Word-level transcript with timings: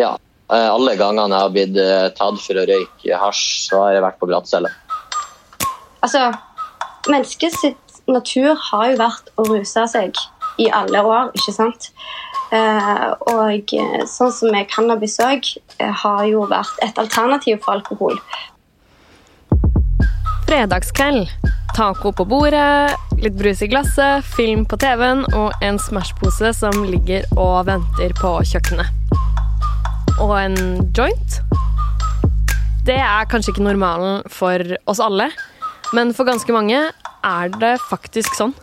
Ja. 0.00 0.16
eh, 0.52 0.68
Alle 0.68 0.96
gangene 0.96 1.34
jeg 1.34 1.44
har 1.46 1.54
blitt 1.54 1.78
eh, 1.80 2.08
tatt 2.16 2.40
for 2.40 2.60
å 2.60 2.66
røyke 2.68 3.20
hasj, 3.24 3.44
så 3.68 3.84
har 3.84 3.96
jeg 3.96 4.04
vært 4.06 4.20
på 4.20 4.28
glattcelle. 4.30 4.72
Altså, 6.02 6.28
menneskets 7.08 7.60
sitt 7.62 8.02
natur 8.10 8.56
har 8.70 8.90
jo 8.90 9.00
vært 9.00 9.32
å 9.38 9.46
ruse 9.46 9.86
seg 9.90 10.18
i 10.60 10.68
alle 10.74 11.02
år, 11.06 11.30
ikke 11.38 11.54
sant? 11.54 11.92
Eh, 12.52 13.06
og 13.32 13.72
sånn 14.10 14.32
som 14.34 14.52
med 14.52 14.68
cannabis 14.68 15.16
òg, 15.24 15.46
har 15.80 16.24
jo 16.28 16.44
vært 16.50 16.82
et 16.84 16.98
alternativ 17.00 17.62
for 17.64 17.78
alkohol. 17.78 18.18
Fredagskveld. 20.48 21.30
Taco 21.72 22.12
på 22.12 22.26
bordet, 22.28 22.92
litt 23.22 23.38
brus 23.38 23.62
i 23.64 23.68
glasset, 23.72 24.26
film 24.36 24.66
på 24.68 24.76
TV-en 24.76 25.22
og 25.32 25.64
en 25.64 25.78
Smash-pose 25.80 26.52
som 26.52 26.82
ligger 26.84 27.24
og 27.32 27.64
venter 27.70 28.12
på 28.18 28.34
kjøkkenet. 28.50 29.01
Og 30.20 30.32
en 30.36 30.56
joint. 30.96 31.38
Det 32.84 32.98
er 32.98 33.28
kanskje 33.30 33.54
ikke 33.54 33.64
normalen 33.64 34.24
for 34.30 34.60
oss 34.90 35.00
alle, 35.00 35.30
men 35.94 36.12
for 36.16 36.26
ganske 36.28 36.52
mange 36.52 36.80
er 37.22 37.52
det 37.62 37.76
faktisk 37.88 38.34
sånn. 38.36 38.54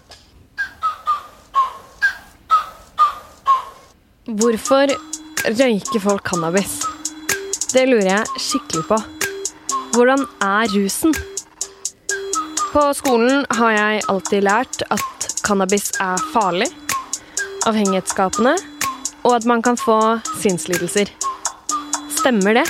Hvorfor 4.30 4.92
røyker 5.48 6.04
folk 6.04 6.26
cannabis? 6.28 6.82
Det 7.74 7.86
lurer 7.90 8.12
jeg 8.12 8.44
skikkelig 8.44 8.84
på. 8.90 9.00
Hvordan 9.96 10.28
er 10.46 10.70
rusen? 10.76 11.16
På 12.70 12.84
skolen 12.94 13.48
har 13.58 13.72
jeg 13.74 14.04
alltid 14.12 14.46
lært 14.46 14.84
at 14.94 15.32
cannabis 15.48 15.90
er 16.04 16.22
farlig, 16.36 16.68
avhengighetsskapende, 17.66 18.54
og 19.24 19.34
at 19.40 19.50
man 19.50 19.66
kan 19.66 19.80
få 19.80 19.98
sinnslidelser. 20.44 21.10
Stemmer 22.20 22.58
det? 22.58 22.66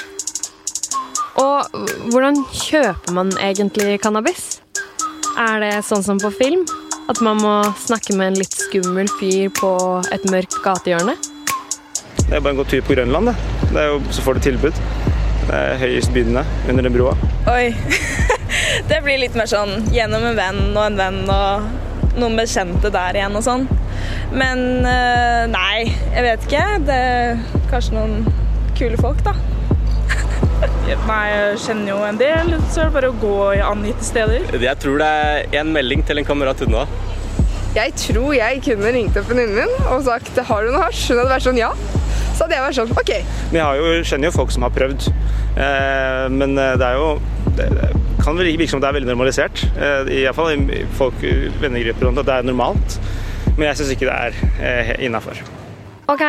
Og 1.41 1.85
hvordan 2.11 2.37
kjøper 2.53 3.13
man 3.15 3.31
egentlig 3.41 3.95
cannabis? 4.03 4.59
Er 5.41 5.63
det 5.63 5.71
sånn 5.87 6.03
som 6.05 6.19
på 6.21 6.29
film? 6.35 6.67
At 7.09 7.21
man 7.25 7.39
må 7.41 7.53
snakke 7.81 8.13
med 8.13 8.27
en 8.33 8.37
litt 8.37 8.53
skummel 8.53 9.09
fyr 9.17 9.49
på 9.57 9.71
et 10.13 10.27
mørkt 10.29 10.59
gatehjørne? 10.61 11.15
Det 12.19 12.35
er 12.37 12.43
bare 12.43 12.53
en 12.53 12.59
god 12.59 12.69
tur 12.69 12.83
på 12.85 12.93
Grønland, 12.93 13.31
det. 13.31 13.35
det 13.71 13.79
er 13.81 13.87
jo, 13.89 14.01
så 14.13 14.25
får 14.25 14.37
du 14.37 14.45
tilbud. 14.45 14.81
Det 15.47 15.55
er 15.57 15.79
høyest 15.81 16.13
bydende 16.13 16.43
under 16.69 16.85
den 16.85 16.93
broa. 16.93 17.15
Oi. 17.49 17.71
det 18.91 18.99
blir 19.01 19.17
litt 19.23 19.37
mer 19.39 19.49
sånn 19.49 19.87
gjennom 19.95 20.27
en 20.29 20.37
venn 20.37 20.61
og 20.75 20.83
en 20.83 20.99
venn 20.99 21.23
og 21.25 22.19
noen 22.19 22.37
bekjente 22.37 22.91
der 22.93 23.17
igjen 23.17 23.39
og 23.39 23.47
sånn. 23.47 23.65
Men 24.29 24.85
eh, 24.85 25.47
nei, 25.49 25.89
jeg 26.13 26.27
vet 26.27 26.45
ikke. 26.45 26.67
Det 26.85 26.99
er 27.09 27.41
kanskje 27.71 27.97
noen 27.97 28.29
kule 28.79 28.99
folk, 28.99 29.21
da. 29.25 29.35
Nei, 31.09 31.21
jeg 31.29 31.61
kjenner 31.65 31.91
jo 31.91 31.99
en 32.07 32.19
del, 32.19 32.51
så 32.71 32.83
er 32.83 32.89
det 32.89 32.95
bare 32.95 33.11
å 33.11 33.17
gå 33.21 33.37
i 33.57 33.61
angitte 33.63 34.07
steder. 34.07 34.49
Jeg 34.55 34.81
tror 34.83 34.99
det 35.01 35.09
er 35.09 35.61
en 35.61 35.71
melding 35.75 36.03
til 36.07 36.21
en 36.21 36.27
kamerat 36.27 36.63
unna. 36.65 36.85
Jeg 37.75 37.93
tror 38.01 38.33
jeg 38.33 38.63
kunne 38.65 38.91
ringt 38.95 39.17
opp 39.19 39.27
venninnen 39.29 39.59
min 39.59 39.89
og 39.93 40.01
sagt 40.07 40.39
'har 40.41 40.65
du 40.65 40.71
noe 40.73 40.87
hasj?' 40.87 41.11
Hun 41.11 41.19
hadde 41.19 41.33
vært 41.35 41.45
sånn 41.45 41.59
'ja'. 41.59 41.75
Så 42.33 42.45
hadde 42.45 42.55
jeg 42.55 42.63
vært 42.65 42.79
sånn 42.79 42.93
'OK'. 42.95 43.25
Vi 43.51 43.57
jeg 43.59 43.77
jo, 43.77 44.03
kjenner 44.09 44.25
jo 44.25 44.37
folk 44.39 44.51
som 44.51 44.63
har 44.63 44.73
prøvd, 44.73 45.07
eh, 45.57 46.25
men 46.29 46.55
det 46.55 46.81
er 46.81 46.95
jo 46.97 47.19
det, 47.55 47.69
det 47.69 47.89
kan 48.23 48.37
vel 48.37 48.57
virke 48.57 48.69
som 48.69 48.81
det 48.81 48.89
er 48.89 48.97
veldig 48.97 49.11
normalisert. 49.11 49.63
Eh, 49.77 50.23
Iallfall 50.23 50.53
i 50.55 50.85
folk, 50.97 51.21
vennegrupper, 51.61 52.09
at 52.09 52.25
det 52.25 52.35
er 52.35 52.43
normalt. 52.43 52.99
Men 53.57 53.67
jeg 53.67 53.77
syns 53.77 53.91
ikke 53.91 54.09
det 54.09 54.17
er 54.17 54.33
eh, 54.61 55.05
innafor. 55.05 55.58
Ok, 56.09 56.21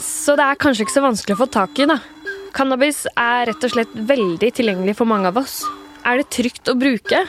så 0.00 0.32
det 0.32 0.44
er 0.48 0.56
kanskje 0.56 0.86
ikke 0.86 0.94
så 0.94 1.02
vanskelig 1.04 1.34
å 1.36 1.40
få 1.42 1.46
tak 1.52 1.76
i, 1.82 1.84
da. 1.90 1.98
Cannabis 2.56 3.02
er 3.20 3.50
rett 3.50 3.66
og 3.66 3.72
slett 3.74 3.92
veldig 4.08 4.48
tilgjengelig 4.56 4.94
for 4.96 5.10
mange 5.10 5.28
av 5.28 5.36
oss. 5.42 5.58
Er 6.08 6.22
det 6.22 6.30
trygt 6.32 6.70
å 6.72 6.76
bruke? 6.80 7.20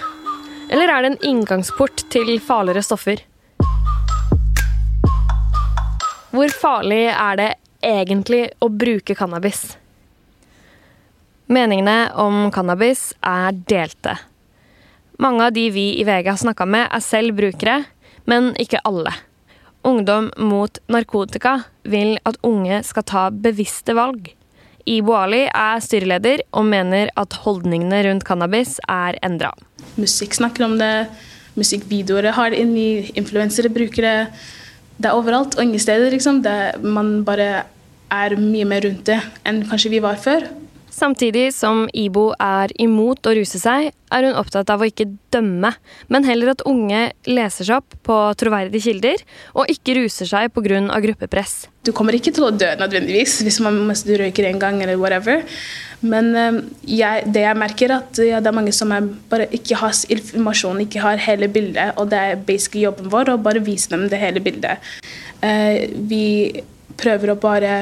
Eller 0.72 0.88
er 0.88 1.03
det 1.03 1.09
en 1.09 1.28
inngangsport 1.34 2.06
til 2.13 2.31
farligere 2.40 2.85
stoffer? 2.88 3.25
Hvor 6.31 6.56
farlig 6.56 7.03
er 7.12 7.41
det 7.41 7.51
egentlig 7.84 8.41
å 8.63 8.72
bruke 8.72 9.19
cannabis? 9.19 9.74
Meningene 11.51 12.13
om 12.24 12.45
cannabis 12.56 13.09
er 13.19 13.51
delte. 13.68 14.16
Mange 15.19 15.51
av 15.51 15.59
de 15.59 15.68
vi 15.75 15.89
i 16.00 16.07
VG 16.07 16.31
har 16.31 16.39
snakka 16.39 16.72
med, 16.72 16.88
er 16.88 17.03
selv 17.03 17.35
brukere, 17.35 17.81
men 18.24 18.53
ikke 18.63 18.85
alle. 18.88 19.12
Ungdom 19.88 20.31
mot 20.38 20.80
narkotika 20.92 21.62
vil 21.88 22.18
at 22.28 22.36
unge 22.44 22.81
skal 22.84 23.06
ta 23.08 23.28
bevisste 23.31 23.96
valg. 23.96 24.34
Ibo 24.88 25.16
Ali 25.16 25.46
er 25.48 25.80
styreleder 25.84 26.44
og 26.56 26.68
mener 26.68 27.12
at 27.20 27.38
holdningene 27.46 28.02
rundt 28.08 28.25
cannabis 28.28 28.78
er 28.92 29.16
endra. 29.24 29.53
Musikk 29.96 30.36
snakker 30.36 30.66
om 30.68 30.75
det, 30.80 31.08
musikkvideoer 31.56 32.34
har 32.36 32.52
det 32.52 32.59
inni, 32.64 32.88
influensere 33.20 33.72
bruker 33.72 34.03
det. 34.03 34.18
Det 34.98 35.08
er 35.08 35.16
overalt 35.16 35.56
og 35.56 35.64
ingen 35.64 35.80
steder. 35.80 36.12
Liksom. 36.12 36.42
Det, 36.44 36.58
man 36.84 37.22
bare 37.28 37.64
er 38.12 38.38
mye 38.40 38.68
mer 38.68 38.84
rundt 38.88 39.08
det 39.08 39.22
enn 39.48 39.64
kanskje 39.72 39.94
vi 39.96 40.04
var 40.04 40.19
før. 40.19 40.50
Samtidig 40.97 41.52
som 41.53 41.84
Ibo 41.94 42.31
er 42.41 42.72
imot 42.81 43.28
å 43.30 43.34
ruse 43.38 43.59
seg, 43.62 43.91
er 43.94 44.25
hun 44.25 44.38
opptatt 44.40 44.72
av 44.74 44.81
å 44.81 44.88
ikke 44.88 45.06
dømme, 45.35 45.69
men 46.09 46.25
heller 46.25 46.56
at 46.56 46.63
unge 46.66 47.12
leser 47.30 47.68
seg 47.68 47.84
opp 47.84 47.97
på 48.08 48.16
troverdige 48.40 48.88
kilder 48.88 49.22
og 49.53 49.69
ikke 49.69 49.94
ruser 50.00 50.30
seg 50.30 50.50
pga. 50.56 50.80
gruppepress. 51.03 51.68
Du 51.86 51.91
kommer 51.94 52.18
ikke 52.18 52.34
til 52.34 52.47
å 52.47 52.50
dø 52.50 52.69
nødvendigvis 52.80 53.44
hvis, 53.46 53.59
man, 53.62 53.78
du 53.86 54.16
røyker 54.18 54.50
en 54.50 54.63
gang 54.63 54.81
eller 54.81 54.97
whatever. 54.97 55.46
Men 56.02 56.34
um, 56.34 56.57
jeg, 56.81 57.30
det 57.30 57.46
jeg 57.46 57.62
merker, 57.62 57.94
er 57.94 58.02
at 58.02 58.24
ja, 58.25 58.41
det 58.41 58.50
er 58.50 58.57
mange 58.57 58.74
som 58.74 58.91
er, 58.96 59.06
bare 59.30 59.47
ikke 59.53 59.78
har 59.78 59.94
informasjon, 59.94 60.81
ikke 60.88 61.06
har 61.06 61.22
hele 61.22 61.52
bildet. 61.52 61.94
Og 62.02 62.09
det 62.09 62.24
er 62.24 62.41
basically 62.50 62.88
jobben 62.88 63.13
vår 63.13 63.36
å 63.36 63.38
bare 63.38 63.62
vise 63.62 63.94
dem 63.94 64.09
det 64.09 64.22
hele 64.22 64.41
bildet. 64.41 64.81
Uh, 65.46 65.86
vi 66.09 66.25
prøver 66.97 67.36
å 67.36 67.40
bare 67.40 67.78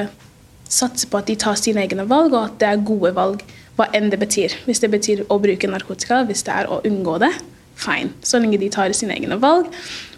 satse 0.71 1.09
på 1.09 1.19
at 1.19 1.29
de 1.29 1.35
tar 1.39 1.57
sine 1.59 1.83
egne 1.85 2.07
valg, 2.09 2.33
og 2.33 2.51
at 2.51 2.59
det 2.61 2.69
er 2.69 2.85
gode 2.87 3.13
valg, 3.17 3.43
hva 3.75 3.89
enn 3.95 4.09
det 4.11 4.19
betyr. 4.21 4.55
Hvis 4.65 4.81
det 4.83 4.91
betyr 4.93 5.25
å 5.29 5.39
bruke 5.41 5.69
narkotika, 5.69 6.23
hvis 6.27 6.45
det 6.47 6.53
er 6.55 6.71
å 6.71 6.81
unngå 6.87 7.17
det, 7.23 7.31
fine. 7.79 8.13
Så 8.23 8.39
lenge 8.39 8.59
de 8.61 8.69
tar 8.71 8.93
sine 8.95 9.17
egne 9.17 9.37
valg. 9.41 9.67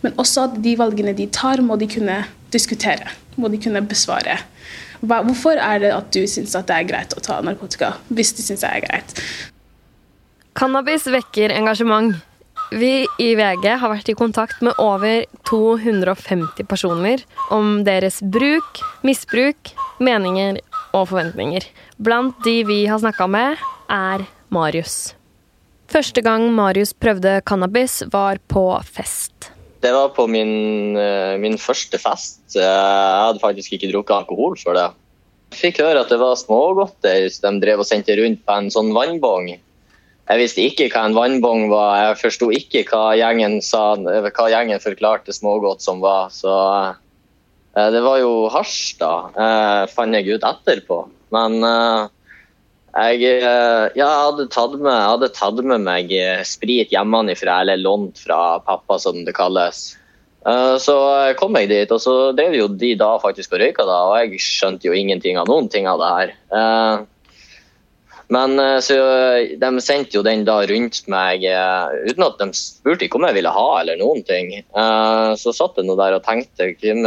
Men 0.04 0.14
også 0.22 0.48
at 0.48 0.60
de 0.64 0.76
valgene 0.80 1.16
de 1.18 1.28
tar, 1.34 1.64
må 1.66 1.78
de 1.82 1.90
kunne 1.90 2.22
diskutere. 2.54 3.10
Må 3.38 3.50
de 3.54 3.60
kunne 3.62 3.82
besvare. 3.86 4.40
Hva, 5.02 5.22
hvorfor 5.26 5.60
er 5.62 5.82
det 5.84 5.92
at 5.94 6.10
du 6.14 6.24
syns 6.30 6.56
det 6.56 6.74
er 6.74 6.88
greit 6.90 7.14
å 7.14 7.22
ta 7.24 7.38
narkotika, 7.46 7.96
hvis 8.10 8.34
du 8.38 8.42
syns 8.46 8.64
det 8.66 8.72
er 8.72 8.86
greit? 8.88 9.22
Cannabis 10.58 11.06
vekker 11.14 11.54
engasjement. 11.54 12.16
Vi 12.74 13.06
i 13.22 13.28
VG 13.38 13.68
har 13.80 13.92
vært 13.94 14.10
i 14.12 14.16
kontakt 14.18 14.64
med 14.66 14.76
over 14.82 15.24
250 15.48 16.66
personer 16.68 17.22
om 17.54 17.84
deres 17.88 18.18
bruk, 18.26 18.82
misbruk, 19.08 19.72
meninger 20.04 20.60
og 20.96 21.10
forventninger. 21.12 21.68
Blant 21.98 22.40
de 22.46 22.62
vi 22.68 22.82
har 22.90 23.02
snakka 23.02 23.28
med, 23.32 23.62
er 23.90 24.26
Marius. 24.54 25.14
Første 25.88 26.22
gang 26.24 26.50
Marius 26.52 26.92
prøvde 26.94 27.40
cannabis, 27.48 28.02
var 28.12 28.42
på 28.52 28.66
fest. 28.84 29.52
Det 29.82 29.94
var 29.94 30.10
på 30.16 30.26
min, 30.28 30.98
eh, 30.98 31.38
min 31.38 31.58
første 31.58 31.98
fest. 32.02 32.42
Jeg 32.56 32.64
hadde 32.66 33.40
faktisk 33.40 33.74
ikke 33.74 33.92
drukket 33.92 34.18
alkohol 34.24 34.58
før 34.58 34.74
det. 34.74 34.88
Jeg 35.52 35.60
fikk 35.62 35.82
høre 35.86 36.02
at 36.02 36.10
det 36.10 36.20
var 36.20 36.36
smågodter 36.36 37.30
de 37.30 37.60
drev 37.62 37.80
og 37.80 37.88
sendte 37.88 38.18
rundt 38.20 38.44
på 38.44 38.58
en 38.58 38.70
sånn 38.74 38.92
vannbong. 38.92 39.54
Jeg 40.28 40.42
visste 40.42 40.66
ikke 40.66 40.90
hva 40.92 41.06
en 41.08 41.16
vannbong 41.16 41.70
var, 41.72 41.94
jeg 42.02 42.20
forsto 42.20 42.50
ikke 42.52 42.84
hva 42.90 43.16
gjengen, 43.16 43.62
sa, 43.64 43.96
hva 43.96 44.50
gjengen 44.52 44.82
forklarte 44.84 45.32
smågodt 45.32 45.86
som 45.86 46.02
var. 46.04 46.34
Så 46.36 46.52
det 47.94 48.00
var 48.02 48.18
jo 48.18 48.48
hasj, 48.50 48.98
da, 48.98 49.12
eh, 49.38 49.84
fant 49.94 50.18
jeg 50.18 50.38
ut 50.38 50.46
etterpå. 50.48 51.04
Men 51.36 51.58
eh, 51.68 52.08
jeg, 52.98 53.44
ja, 54.00 54.08
hadde 54.26 54.48
med, 54.80 54.90
jeg 54.90 55.12
hadde 55.12 55.30
tatt 55.36 55.62
med 55.62 55.84
meg 55.86 56.14
sprit 56.50 56.94
hjemmefra, 56.96 57.60
eller 57.62 57.78
lånt 57.78 58.18
fra 58.24 58.58
pappa, 58.66 58.98
som 58.98 59.22
det 59.28 59.36
kalles. 59.38 59.92
Så 60.82 60.96
kom 61.38 61.58
jeg 61.60 61.68
dit, 61.70 61.92
og 61.92 62.00
så 62.02 62.32
drev 62.34 62.56
jo 62.56 62.70
de 62.72 62.94
da 62.98 63.12
faktisk 63.22 63.54
og 63.54 63.62
røyka, 63.62 63.86
da, 63.86 64.00
og 64.08 64.16
jeg 64.24 64.42
skjønte 64.42 64.88
jo 64.88 64.96
ingenting 64.96 65.38
av 65.38 65.52
noen 65.52 65.68
ting 65.70 65.86
av 65.92 66.00
det 66.02 66.10
her. 66.16 66.34
Men 68.34 68.56
så 68.82 68.98
De 69.60 69.72
sendte 69.84 70.18
jo 70.18 70.24
den 70.26 70.46
da 70.48 70.62
rundt 70.72 71.04
meg 71.12 71.44
uten 71.44 72.26
at 72.26 72.42
de 72.42 72.50
spurte 72.58 73.06
ikke 73.06 73.20
om 73.20 73.28
jeg 73.28 73.38
ville 73.38 73.54
ha 73.60 73.68
eller 73.84 74.00
noen 74.02 74.24
ting. 74.26 74.56
Så 75.38 75.54
satt 75.54 75.78
jeg 75.78 75.86
nå 75.86 76.00
der 76.00 76.18
og 76.18 76.26
tenkte 76.26 76.72
hvem 76.80 77.06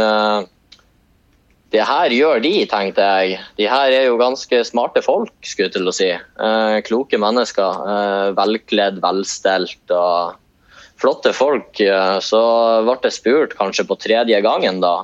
det 1.71 1.85
her 1.87 2.11
gjør 2.11 2.41
de, 2.43 2.51
tenkte 2.67 3.05
jeg. 3.05 3.39
De 3.55 3.67
her 3.71 3.93
er 3.95 4.09
jo 4.09 4.19
ganske 4.19 4.59
smarte 4.67 5.03
folk, 5.05 5.31
skulle 5.39 5.69
jeg 5.69 5.75
til 5.77 5.87
å 5.87 5.95
si. 5.95 6.09
kloke 6.87 7.19
mennesker. 7.21 8.33
velkledd, 8.35 8.99
velstelt 9.03 9.93
og 9.95 10.35
flotte 11.01 11.31
folk. 11.33 11.79
Så 12.27 12.41
ble 12.87 12.97
jeg 13.07 13.15
spurt 13.15 13.55
kanskje 13.59 13.87
på 13.87 13.97
tredje 14.03 14.41
gangen, 14.43 14.83
da. 14.83 14.97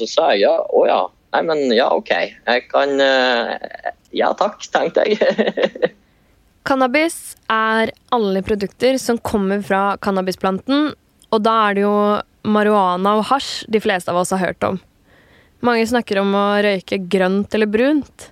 så 0.00 0.08
sa 0.08 0.32
jeg 0.32 0.46
ja, 0.46 0.54
å 0.64 0.86
ja, 0.88 1.02
nei, 1.36 1.44
men 1.50 1.76
ja, 1.76 1.90
OK. 1.92 2.10
Jeg 2.10 2.66
kan 2.72 2.96
eh, 3.04 3.92
Ja 4.16 4.32
takk, 4.32 4.64
tenkte 4.72 5.04
jeg. 5.04 5.92
Cannabis 6.68 7.36
er 7.52 7.92
alle 8.12 8.42
produkter 8.44 8.96
som 9.00 9.20
kommer 9.20 9.60
fra 9.64 9.96
cannabisplanten, 10.04 10.92
og 11.28 11.44
da 11.44 11.54
er 11.68 11.76
det 11.76 11.84
jo 11.84 11.96
marihuana 12.48 13.18
og 13.18 13.28
hasj 13.30 13.68
de 13.72 13.80
fleste 13.80 14.12
av 14.12 14.20
oss 14.20 14.32
har 14.32 14.42
hørt 14.42 14.64
om. 14.64 14.80
Mange 15.64 15.86
snakker 15.90 16.20
om 16.22 16.34
å 16.38 16.46
røyke 16.62 17.00
grønt 17.10 17.54
eller 17.56 17.70
brunt. 17.70 18.28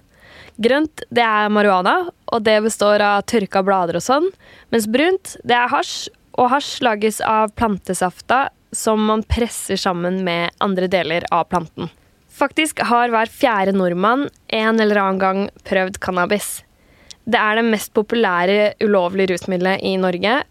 Grønt 0.62 1.02
det 1.12 1.24
er 1.24 1.50
marihuana, 1.52 1.96
og 2.32 2.44
det 2.46 2.60
består 2.64 3.02
av 3.02 3.24
tørka 3.28 3.64
blader 3.66 3.98
og 3.98 4.04
sånn. 4.04 4.28
Mens 4.72 4.86
brunt 4.88 5.34
det 5.44 5.56
er 5.58 5.72
hasj, 5.72 6.08
og 6.38 6.52
hasj 6.52 6.78
lages 6.86 7.18
av 7.24 7.50
plantesafta 7.58 8.46
som 8.76 9.02
man 9.08 9.24
presser 9.26 9.78
sammen 9.80 10.22
med 10.24 10.54
andre 10.62 10.88
deler 10.92 11.26
av 11.32 11.48
planten. 11.50 11.90
Faktisk 12.36 12.82
har 12.84 13.08
hver 13.12 13.30
fjerde 13.32 13.72
nordmann 13.76 14.26
en 14.52 14.80
eller 14.80 15.00
annen 15.00 15.20
gang 15.20 15.46
prøvd 15.64 15.98
cannabis. 16.04 16.60
Det 17.26 17.40
er 17.40 17.58
det 17.58 17.64
mest 17.66 17.94
populære 17.96 18.76
ulovlige 18.84 19.32
rusmiddelet 19.32 19.82
i 19.82 19.96
Norge. 19.98 20.42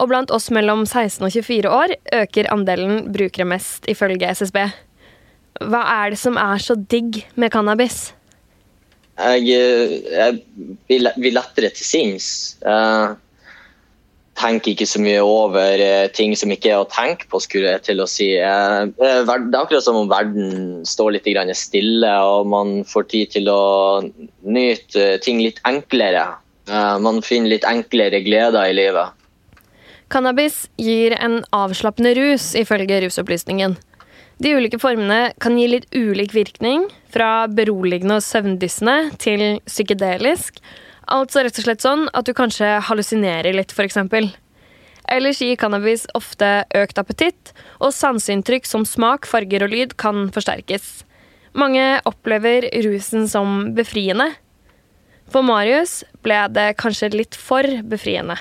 Og 0.00 0.10
blant 0.12 0.30
oss 0.30 0.50
mellom 0.54 0.84
16 0.86 1.26
og 1.26 1.32
24 1.34 1.72
år 1.74 1.96
øker 2.20 2.52
andelen 2.52 3.08
brukere 3.12 3.48
mest, 3.48 3.88
ifølge 3.90 4.30
SSB. 4.30 4.60
Hva 5.58 5.82
er 6.04 6.14
det 6.14 6.20
som 6.20 6.38
er 6.40 6.62
så 6.62 6.76
digg 6.78 7.24
med 7.36 7.52
cannabis? 7.52 8.12
Jeg, 9.20 9.42
eh, 9.52 9.96
jeg 10.14 10.38
blir 10.88 11.10
blir 11.18 11.34
lettere 11.36 11.68
til 11.74 11.84
sinns. 11.84 12.28
Jeg 12.64 13.16
tenker 14.40 14.72
ikke 14.72 14.88
så 14.88 15.00
mye 15.02 15.20
over 15.20 15.82
eh, 15.84 16.08
ting 16.16 16.32
som 16.38 16.52
ikke 16.52 16.72
er 16.72 16.80
å 16.80 16.88
tenke 16.88 17.28
på, 17.28 17.40
skulle 17.44 17.74
jeg 17.74 17.84
til 17.90 18.00
å 18.00 18.08
si. 18.08 18.30
Eh, 18.40 18.88
Det 18.96 19.10
er 19.28 19.58
akkurat 19.60 19.84
som 19.84 19.98
om 20.00 20.08
verden 20.08 20.80
står 20.88 21.18
litt 21.18 21.28
stille, 21.56 22.12
og 22.24 22.46
man 22.46 22.84
får 22.84 23.08
tid 23.10 23.30
til 23.36 23.48
å 23.52 24.00
nyte 24.42 25.20
ting 25.20 25.42
litt 25.44 25.60
enklere. 25.68 26.28
Eh, 26.68 26.98
Man 26.98 27.20
finner 27.22 27.50
litt 27.50 27.64
enklere 27.64 28.22
gleder 28.24 28.70
i 28.70 28.72
livet. 28.72 29.12
Cannabis 30.10 30.68
gir 30.76 31.12
en 31.20 31.44
avslappende 31.52 32.14
rus, 32.16 32.54
ifølge 32.54 33.04
Rusopplysningen. 33.04 33.76
De 34.40 34.54
ulike 34.56 34.78
formene 34.80 35.34
kan 35.36 35.58
gi 35.60 35.66
litt 35.68 35.90
ulik 35.92 36.32
virkning, 36.32 36.86
fra 37.12 37.44
beroligende 37.52 38.16
og 38.16 38.24
søvndyssende 38.24 39.10
til 39.20 39.58
psykedelisk. 39.68 40.62
Altså 41.12 41.42
rett 41.44 41.58
og 41.60 41.66
slett 41.66 41.84
sånn 41.84 42.06
at 42.16 42.24
du 42.24 42.32
kanskje 42.36 42.78
hallusinerer 42.86 43.52
litt, 43.52 43.74
f.eks. 43.76 43.98
Ellers 45.10 45.42
gir 45.42 45.58
cannabis 45.60 46.06
ofte 46.16 46.48
økt 46.78 47.02
appetitt, 47.02 47.52
og 47.84 47.92
sanseinntrykk 47.92 48.68
som 48.68 48.86
smak, 48.88 49.28
farger 49.28 49.66
og 49.66 49.74
lyd 49.74 49.92
kan 50.00 50.30
forsterkes. 50.32 51.02
Mange 51.52 51.98
opplever 52.08 52.70
rusen 52.86 53.28
som 53.28 53.74
befriende. 53.76 54.30
For 55.28 55.44
Marius 55.44 56.00
ble 56.24 56.46
det 56.54 56.70
kanskje 56.80 57.12
litt 57.12 57.36
for 57.36 57.66
befriende. 57.92 58.38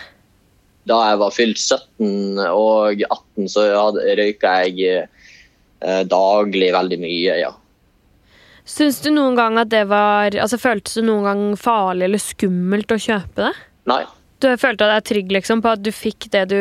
Da 0.88 1.04
jeg 1.10 1.20
var 1.22 1.36
fylt 1.36 1.60
17 1.60 2.40
og 2.48 3.04
18, 3.04 3.50
så 3.52 3.68
røyka 4.00 4.62
jeg 4.64 5.10
daglig 6.10 6.72
veldig 6.76 7.00
mye, 7.00 7.36
ja. 7.40 7.52
Syns 8.70 9.00
du 9.02 9.10
noen 9.10 9.34
gang 9.38 9.56
at 9.58 9.70
det 9.72 9.86
var 9.90 10.36
Altså 10.38 10.60
Føltes 10.62 11.00
det 11.00 11.06
noen 11.08 11.24
gang 11.26 11.44
farlig 11.58 12.06
eller 12.06 12.22
skummelt 12.22 12.92
å 12.94 13.00
kjøpe 13.02 13.48
det? 13.48 13.54
Nei. 13.90 14.04
Du 14.40 14.48
følte 14.62 14.86
deg 14.92 15.06
trygg 15.08 15.32
liksom 15.34 15.64
på 15.66 15.72
at 15.74 15.82
du 15.84 15.90
fikk 15.96 16.28
det 16.36 16.44
du 16.52 16.60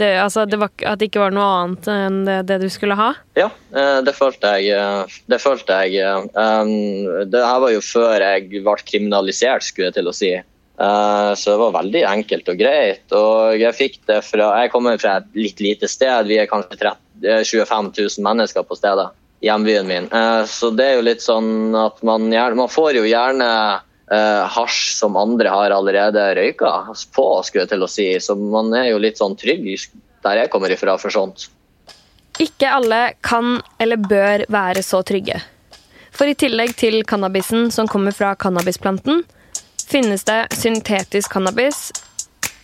det, 0.00 0.08
altså, 0.22 0.44
det 0.46 0.56
var, 0.60 0.70
At 0.86 1.00
det 1.00 1.08
ikke 1.10 1.20
var 1.24 1.32
noe 1.34 1.46
annet 1.60 1.86
enn 1.90 2.20
det, 2.24 2.36
det 2.48 2.58
du 2.62 2.68
skulle 2.72 2.94
ha? 2.96 3.08
Ja, 3.36 3.48
eh, 3.74 3.98
det 4.06 4.14
følte 4.16 4.52
jeg. 4.56 4.70
eh, 4.78 5.16
Det 5.28 5.40
følte 5.42 5.80
jeg. 5.84 5.98
eh, 6.30 7.24
Det 7.26 7.42
her 7.44 7.58
var 7.60 7.72
jo 7.74 7.80
før 7.84 8.22
jeg 8.22 8.46
ble 8.62 8.76
kriminalisert, 8.86 9.66
skulle 9.66 9.90
jeg 9.90 9.96
til 9.98 10.08
å 10.08 10.14
si. 10.14 10.30
Eh, 10.38 11.32
Så 11.34 11.50
det 11.52 11.58
var 11.60 11.74
veldig 11.82 12.04
enkelt 12.06 12.48
og 12.54 12.58
greit. 12.62 13.02
Og 13.12 13.58
jeg 13.60 13.74
fikk 13.76 13.98
det 14.06 14.22
fra 14.24 14.62
Jeg 14.62 14.70
kommer 14.72 14.96
fra 15.02 15.16
et 15.20 15.26
litt 15.34 15.60
lite 15.60 15.88
sted. 15.90 16.26
Vi 16.30 16.38
er 16.38 16.46
kanskje 16.46 16.78
30, 16.78 16.96
eh, 16.96 17.09
25 17.22 17.92
000 17.98 18.24
mennesker 18.24 18.62
på 18.66 18.78
stedet. 18.78 19.10
Hjembyen 19.40 19.86
min. 19.86 20.08
Eh, 20.12 20.44
Så 20.44 20.70
det 20.70 20.86
er 20.86 20.98
jo 20.98 21.06
litt 21.06 21.22
sånn 21.24 21.74
at 21.76 22.02
man 22.04 22.28
gjerne 22.32 22.58
Man 22.58 22.68
får 22.68 22.98
jo 22.98 23.06
gjerne 23.08 23.48
eh, 24.12 24.42
hasj 24.56 24.98
som 24.98 25.16
andre 25.16 25.48
har 25.48 25.72
allerede 25.72 26.26
røyka 26.36 26.72
på, 27.14 27.26
skulle 27.44 27.64
jeg 27.64 27.72
til 27.72 27.86
å 27.86 27.90
si. 27.90 28.08
Så 28.20 28.36
man 28.36 28.72
er 28.76 28.90
jo 28.90 29.00
litt 29.00 29.20
sånn 29.20 29.38
trygg 29.40 29.64
der 30.24 30.42
jeg 30.42 30.52
kommer 30.52 30.72
ifra 30.72 30.98
for 31.00 31.12
sånt. 31.14 31.48
Ikke 32.40 32.68
alle 32.72 33.14
kan 33.24 33.58
eller 33.80 33.96
bør 33.96 34.44
være 34.48 34.84
så 34.84 35.02
trygge. 35.04 35.40
For 36.12 36.28
i 36.28 36.36
tillegg 36.36 36.74
til 36.76 37.02
cannabisen 37.08 37.70
som 37.72 37.88
kommer 37.88 38.12
fra 38.12 38.34
cannabisplanten, 38.36 39.22
finnes 39.88 40.24
det 40.28 40.40
syntetisk 40.58 41.32
cannabis, 41.32 41.90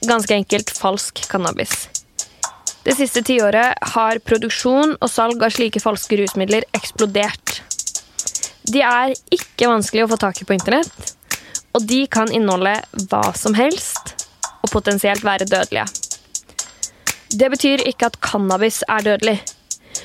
ganske 0.07 0.35
enkelt 0.35 0.71
falsk 0.77 1.25
cannabis. 1.31 1.87
Det 2.87 2.95
siste 2.95 3.19
tiåret 3.27 3.75
har 3.97 4.21
produksjon 4.23 4.93
og 5.03 5.09
salg 5.11 5.41
av 5.43 5.51
slike 5.51 5.81
falske 5.83 6.21
rusmidler 6.21 6.63
eksplodert. 6.77 7.57
De 8.71 8.79
er 8.87 9.15
ikke 9.35 9.67
vanskelig 9.67 10.05
å 10.05 10.11
få 10.13 10.19
tak 10.23 10.39
i 10.39 10.47
på 10.47 10.55
internett, 10.55 11.11
og 11.75 11.83
de 11.91 12.05
kan 12.07 12.31
inneholde 12.31 12.77
hva 13.11 13.25
som 13.35 13.59
helst 13.59 14.15
og 14.61 14.71
potensielt 14.71 15.27
være 15.27 15.49
dødelige. 15.51 15.89
Det 17.35 17.51
betyr 17.57 17.83
ikke 17.91 18.13
at 18.13 18.21
cannabis 18.23 18.85
er 18.87 19.03
dødelig. 19.03 19.41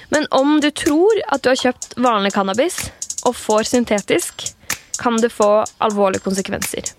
Men 0.10 0.26
om 0.34 0.58
du 0.66 0.72
tror 0.74 1.22
at 1.30 1.46
du 1.46 1.52
har 1.52 1.62
kjøpt 1.62 1.96
vanlig 2.02 2.34
cannabis 2.34 2.82
og 3.30 3.38
får 3.38 3.70
syntetisk, 3.76 4.48
kan 4.98 5.22
det 5.22 5.30
få 5.30 5.54
alvorlige 5.78 6.26
konsekvenser. 6.26 6.96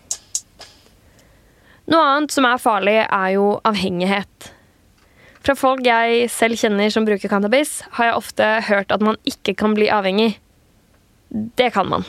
Noe 1.90 2.08
annet 2.14 2.38
som 2.38 2.46
er 2.46 2.62
farlig, 2.62 3.00
er 3.02 3.31
jo 3.35 3.56
avhengighet. 3.67 4.52
Fra 5.43 5.55
folk 5.59 5.83
jeg 5.87 6.29
selv 6.31 6.59
kjenner 6.61 6.93
som 6.94 7.06
bruker 7.06 7.31
cannabis, 7.31 7.81
har 7.99 8.11
jeg 8.11 8.19
ofte 8.19 8.50
hørt 8.69 8.93
at 8.94 9.03
man 9.03 9.19
ikke 9.27 9.56
kan 9.59 9.75
bli 9.75 9.89
avhengig. 9.91 10.37
Det 11.59 11.73
kan 11.75 11.89
man. 11.91 12.06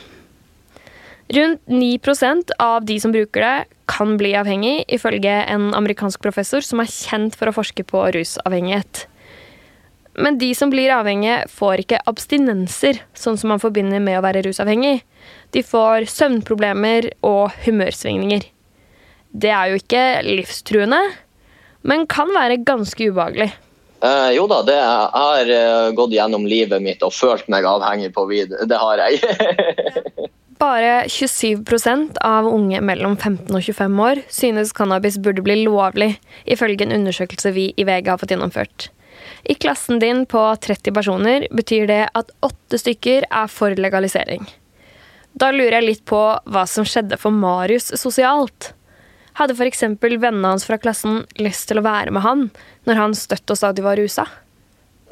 Rundt 1.33 1.63
9% 1.65 2.51
av 2.61 2.83
de 2.85 2.99
som 3.01 3.13
bruker 3.15 3.41
det, 3.41 3.55
kan 3.89 4.13
bli 4.19 4.35
avhengig, 4.37 4.83
ifølge 4.87 5.31
en 5.49 5.71
amerikansk 5.75 6.21
professor 6.23 6.63
som 6.63 6.81
er 6.83 6.91
kjent 6.91 7.35
for 7.35 7.49
å 7.49 7.55
forske 7.55 7.83
på 7.87 8.05
rusavhengighet. 8.15 9.07
Men 10.13 10.37
de 10.37 10.51
som 10.53 10.69
blir 10.69 10.93
avhengige, 10.93 11.47
får 11.49 11.83
ikke 11.83 12.03
abstinenser, 12.09 13.01
sånn 13.17 13.39
som 13.39 13.49
man 13.53 13.61
forbinder 13.63 14.03
med 14.03 14.19
å 14.19 14.23
være 14.25 14.43
rusavhengig. 14.45 15.01
De 15.55 15.63
får 15.65 16.05
søvnproblemer 16.13 17.09
og 17.25 17.55
humørsvingninger. 17.65 18.45
Det 19.33 19.49
er 19.49 19.71
jo 19.71 19.81
ikke 19.81 20.03
livstruende, 20.27 21.01
men 21.87 22.07
kan 22.09 22.31
være 22.33 22.61
ganske 22.65 23.11
ubehagelig. 23.11 23.51
Eh, 24.03 24.31
jo 24.35 24.47
da, 24.51 24.59
det, 24.67 24.75
jeg 24.75 25.11
har 25.15 25.51
eh, 25.55 25.89
gått 25.95 26.15
gjennom 26.15 26.47
livet 26.49 26.83
mitt 26.83 27.03
og 27.05 27.13
følt 27.15 27.47
meg 27.51 27.67
avhengig 27.67 28.11
på 28.15 28.25
vid. 28.27 28.51
Det 28.67 28.79
har 28.79 28.99
jeg. 29.05 29.21
Bare 30.63 31.05
27% 31.11 32.19
av 32.23 32.47
unge 32.47 32.81
mellom 32.83 33.15
15 33.15 33.47
og 33.51 33.63
25 33.63 34.01
år 34.03 34.21
synes 34.31 34.75
cannabis 34.75 35.17
burde 35.23 35.43
bli 35.43 35.61
lovlig, 35.63 36.13
ifølge 36.43 36.85
en 36.85 36.95
undersøkelse 36.99 37.51
vi 37.55 37.69
i 37.75 37.87
VG 37.87 38.11
har 38.11 38.19
fått 38.19 38.35
gjennomført. 38.35 38.89
I 39.43 39.55
klassen 39.59 39.99
din 39.99 40.25
på 40.29 40.41
30 40.63 40.95
personer 40.95 41.47
betyr 41.51 41.87
det 41.87 42.03
at 42.15 42.31
åtte 42.43 42.79
stykker 42.79 43.27
er 43.27 43.51
for 43.51 43.75
legalisering. 43.75 44.45
Da 45.33 45.49
lurer 45.51 45.79
jeg 45.79 45.87
litt 45.87 46.05
på 46.07 46.21
hva 46.43 46.63
som 46.69 46.87
skjedde 46.87 47.17
for 47.19 47.33
Marius 47.33 47.91
sosialt. 47.99 48.73
Hadde 49.39 49.55
f.eks. 49.57 49.83
vennene 50.01 50.47
hans 50.47 50.65
fra 50.67 50.77
klassen 50.77 51.23
lyst 51.41 51.67
til 51.69 51.81
å 51.81 51.85
være 51.85 52.13
med 52.13 52.25
han 52.25 52.47
når 52.85 52.99
han 52.99 53.17
støtt 53.17 53.49
og 53.49 53.59
stadig 53.59 53.85
var 53.85 53.97
rusa? 53.97 54.27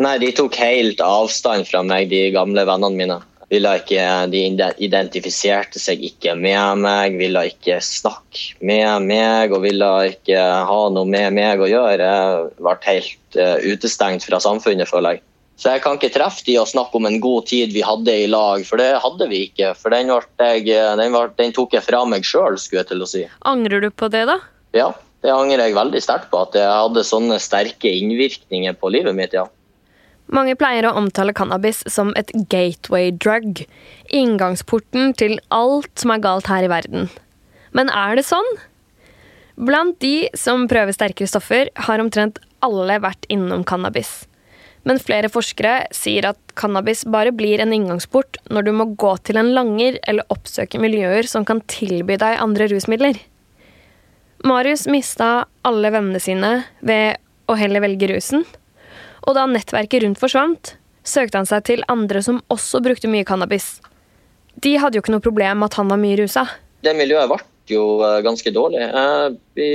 Nei, 0.01 0.17
de 0.21 0.31
tok 0.33 0.55
helt 0.61 1.01
avstand 1.05 1.67
fra 1.69 1.83
meg, 1.85 2.09
de 2.09 2.29
gamle 2.33 2.65
vennene 2.65 2.97
mine. 2.97 3.19
Ikke, 3.51 4.03
de 4.31 4.45
identifiserte 4.79 5.79
seg 5.81 5.99
ikke 6.07 6.37
med 6.39 6.79
meg, 6.85 7.17
ville 7.19 7.43
ikke 7.49 7.81
snakke 7.83 8.55
med 8.63 9.09
meg 9.09 9.51
og 9.51 9.65
ville 9.65 9.89
ikke 10.13 10.39
ha 10.69 10.79
noe 10.95 11.09
med 11.09 11.35
meg 11.35 11.59
å 11.59 11.67
gjøre. 11.67 12.07
Jeg 12.07 12.61
ble 12.61 12.77
helt 12.85 13.37
eh, 13.43 13.67
utestengt 13.73 14.23
fra 14.23 14.39
samfunnet, 14.39 14.87
føler 14.87 15.17
jeg. 15.17 15.25
Så 15.61 15.69
jeg 15.69 15.83
kan 15.83 15.99
ikke 15.99 16.09
treffe 16.09 16.41
de 16.47 16.55
og 16.57 16.69
snakke 16.71 16.97
om 16.97 17.05
en 17.05 17.19
god 17.21 17.45
tid 17.51 17.69
vi 17.75 17.83
hadde 17.85 18.15
i 18.23 18.25
lag, 18.25 18.63
for 18.65 18.81
det 18.81 18.95
hadde 19.03 19.27
vi 19.29 19.43
ikke. 19.45 19.75
For 19.77 19.93
den, 19.93 20.09
jeg, 20.09 20.63
den, 20.65 21.13
ble, 21.13 21.27
den 21.37 21.53
tok 21.53 21.75
jeg 21.77 21.85
fra 21.85 21.99
meg 22.09 22.25
sjøl, 22.25 22.57
skulle 22.57 22.81
jeg 22.81 22.89
til 22.89 23.05
å 23.05 23.09
si. 23.09 23.21
Angrer 23.45 23.83
du 23.85 23.91
på 23.93 24.09
det, 24.09 24.23
da? 24.25 24.39
Ja, 24.73 24.87
det 25.21 25.29
angrer 25.29 25.67
jeg 25.67 25.77
veldig 25.77 26.01
sterkt 26.01 26.31
på, 26.31 26.39
at 26.47 26.57
jeg 26.57 26.65
hadde 26.65 27.03
sånne 27.05 27.37
sterke 27.37 27.91
innvirkninger 27.93 28.73
på 28.81 28.89
livet 28.95 29.13
mitt, 29.17 29.37
ja. 29.37 29.45
Mange 30.33 30.55
pleier 30.57 30.87
å 30.87 30.95
omtale 30.97 31.35
cannabis 31.37 31.83
som 31.91 32.09
et 32.17 32.33
gateway 32.49 33.11
drug. 33.13 33.61
Inngangsporten 34.09 35.13
til 35.19 35.37
alt 35.53 35.91
som 36.01 36.15
er 36.15 36.23
galt 36.25 36.49
her 36.49 36.65
i 36.65 36.71
verden. 36.71 37.11
Men 37.77 37.93
er 37.93 38.17
det 38.17 38.25
sånn? 38.25 38.49
Blant 39.61 39.99
de 40.01 40.31
som 40.33 40.65
prøver 40.71 40.95
sterkere 40.95 41.29
stoffer, 41.29 41.69
har 41.85 42.01
omtrent 42.01 42.41
alle 42.65 42.97
vært 43.03 43.29
innom 43.29 43.67
cannabis. 43.67 44.23
Men 44.87 44.99
flere 45.01 45.29
forskere 45.29 45.87
sier 45.93 46.25
at 46.31 46.39
cannabis 46.57 47.03
bare 47.05 47.33
blir 47.35 47.61
en 47.61 47.73
inngangsport 47.75 48.39
når 48.49 48.65
du 48.65 48.71
må 48.73 48.87
gå 48.99 49.11
til 49.27 49.37
en 49.37 49.51
langer 49.53 49.99
eller 50.09 50.25
oppsøke 50.33 50.81
miljøer 50.81 51.27
som 51.29 51.45
kan 51.45 51.61
tilby 51.69 52.17
deg 52.21 52.41
andre 52.41 52.69
rusmidler. 52.71 53.19
Marius 54.47 54.87
mista 54.89 55.45
alle 55.67 55.91
vennene 55.93 56.21
sine 56.21 56.51
ved 56.81 57.21
å 57.45 57.57
heller 57.59 57.83
velge 57.83 58.09
rusen. 58.09 58.45
Og 59.29 59.37
da 59.37 59.45
nettverket 59.45 60.01
rundt 60.01 60.21
forsvant, 60.21 60.75
søkte 61.05 61.37
han 61.37 61.49
seg 61.49 61.67
til 61.69 61.85
andre 61.91 62.23
som 62.25 62.41
også 62.49 62.81
brukte 62.81 63.09
mye 63.11 63.27
cannabis. 63.27 63.75
De 64.61 64.73
hadde 64.81 64.97
jo 64.97 65.05
ikke 65.05 65.13
noe 65.13 65.23
problem 65.23 65.61
med 65.61 65.69
at 65.69 65.77
han 65.77 65.93
var 65.93 66.01
mye 66.01 66.17
rusa. 66.23 66.47
Det 66.81 66.97
miljøet 66.97 67.29
ble 67.29 67.37
jo 67.75 67.85
eh, 68.05 68.19
ganske 68.25 68.51
dårlig. 68.53 68.81
Eh, 68.83 69.27
vi, 69.57 69.67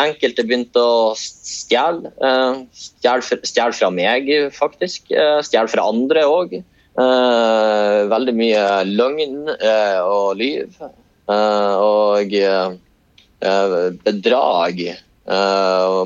enkelte 0.00 0.44
begynte 0.46 0.82
å 0.82 1.12
stjele. 1.18 2.12
Eh, 2.18 2.60
stjele 2.72 3.72
fra 3.76 3.90
meg, 3.94 4.30
faktisk. 4.56 5.10
Eh, 5.12 5.40
stjele 5.46 5.70
fra 5.72 5.86
andre 5.90 6.24
òg. 6.28 6.58
Eh, 6.58 7.98
veldig 8.10 8.34
mye 8.34 8.64
løgn 8.88 9.52
eh, 9.58 10.00
og 10.02 10.38
lyv. 10.40 10.80
og 11.28 12.32
bedrag. 14.04 14.78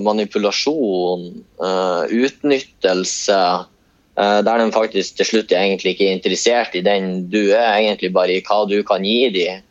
manipulasjon. 0.03 1.29
utnyttelse. 2.11 3.43
Der 4.19 4.59
de 4.59 4.73
faktisk 4.75 5.17
til 5.17 5.29
slutt 5.29 5.53
egentlig 5.55 5.95
ikke 5.95 6.09
er 6.11 6.17
interessert 6.17 6.75
i 6.75 6.83
den 6.85 7.31
du 7.31 7.55
er, 7.55 7.79
egentlig 7.79 8.13
bare 8.13 8.35
i 8.35 8.43
hva 8.43 8.67
du 8.69 8.83
kan 8.83 9.07
gi 9.07 9.31
dem. 9.31 9.63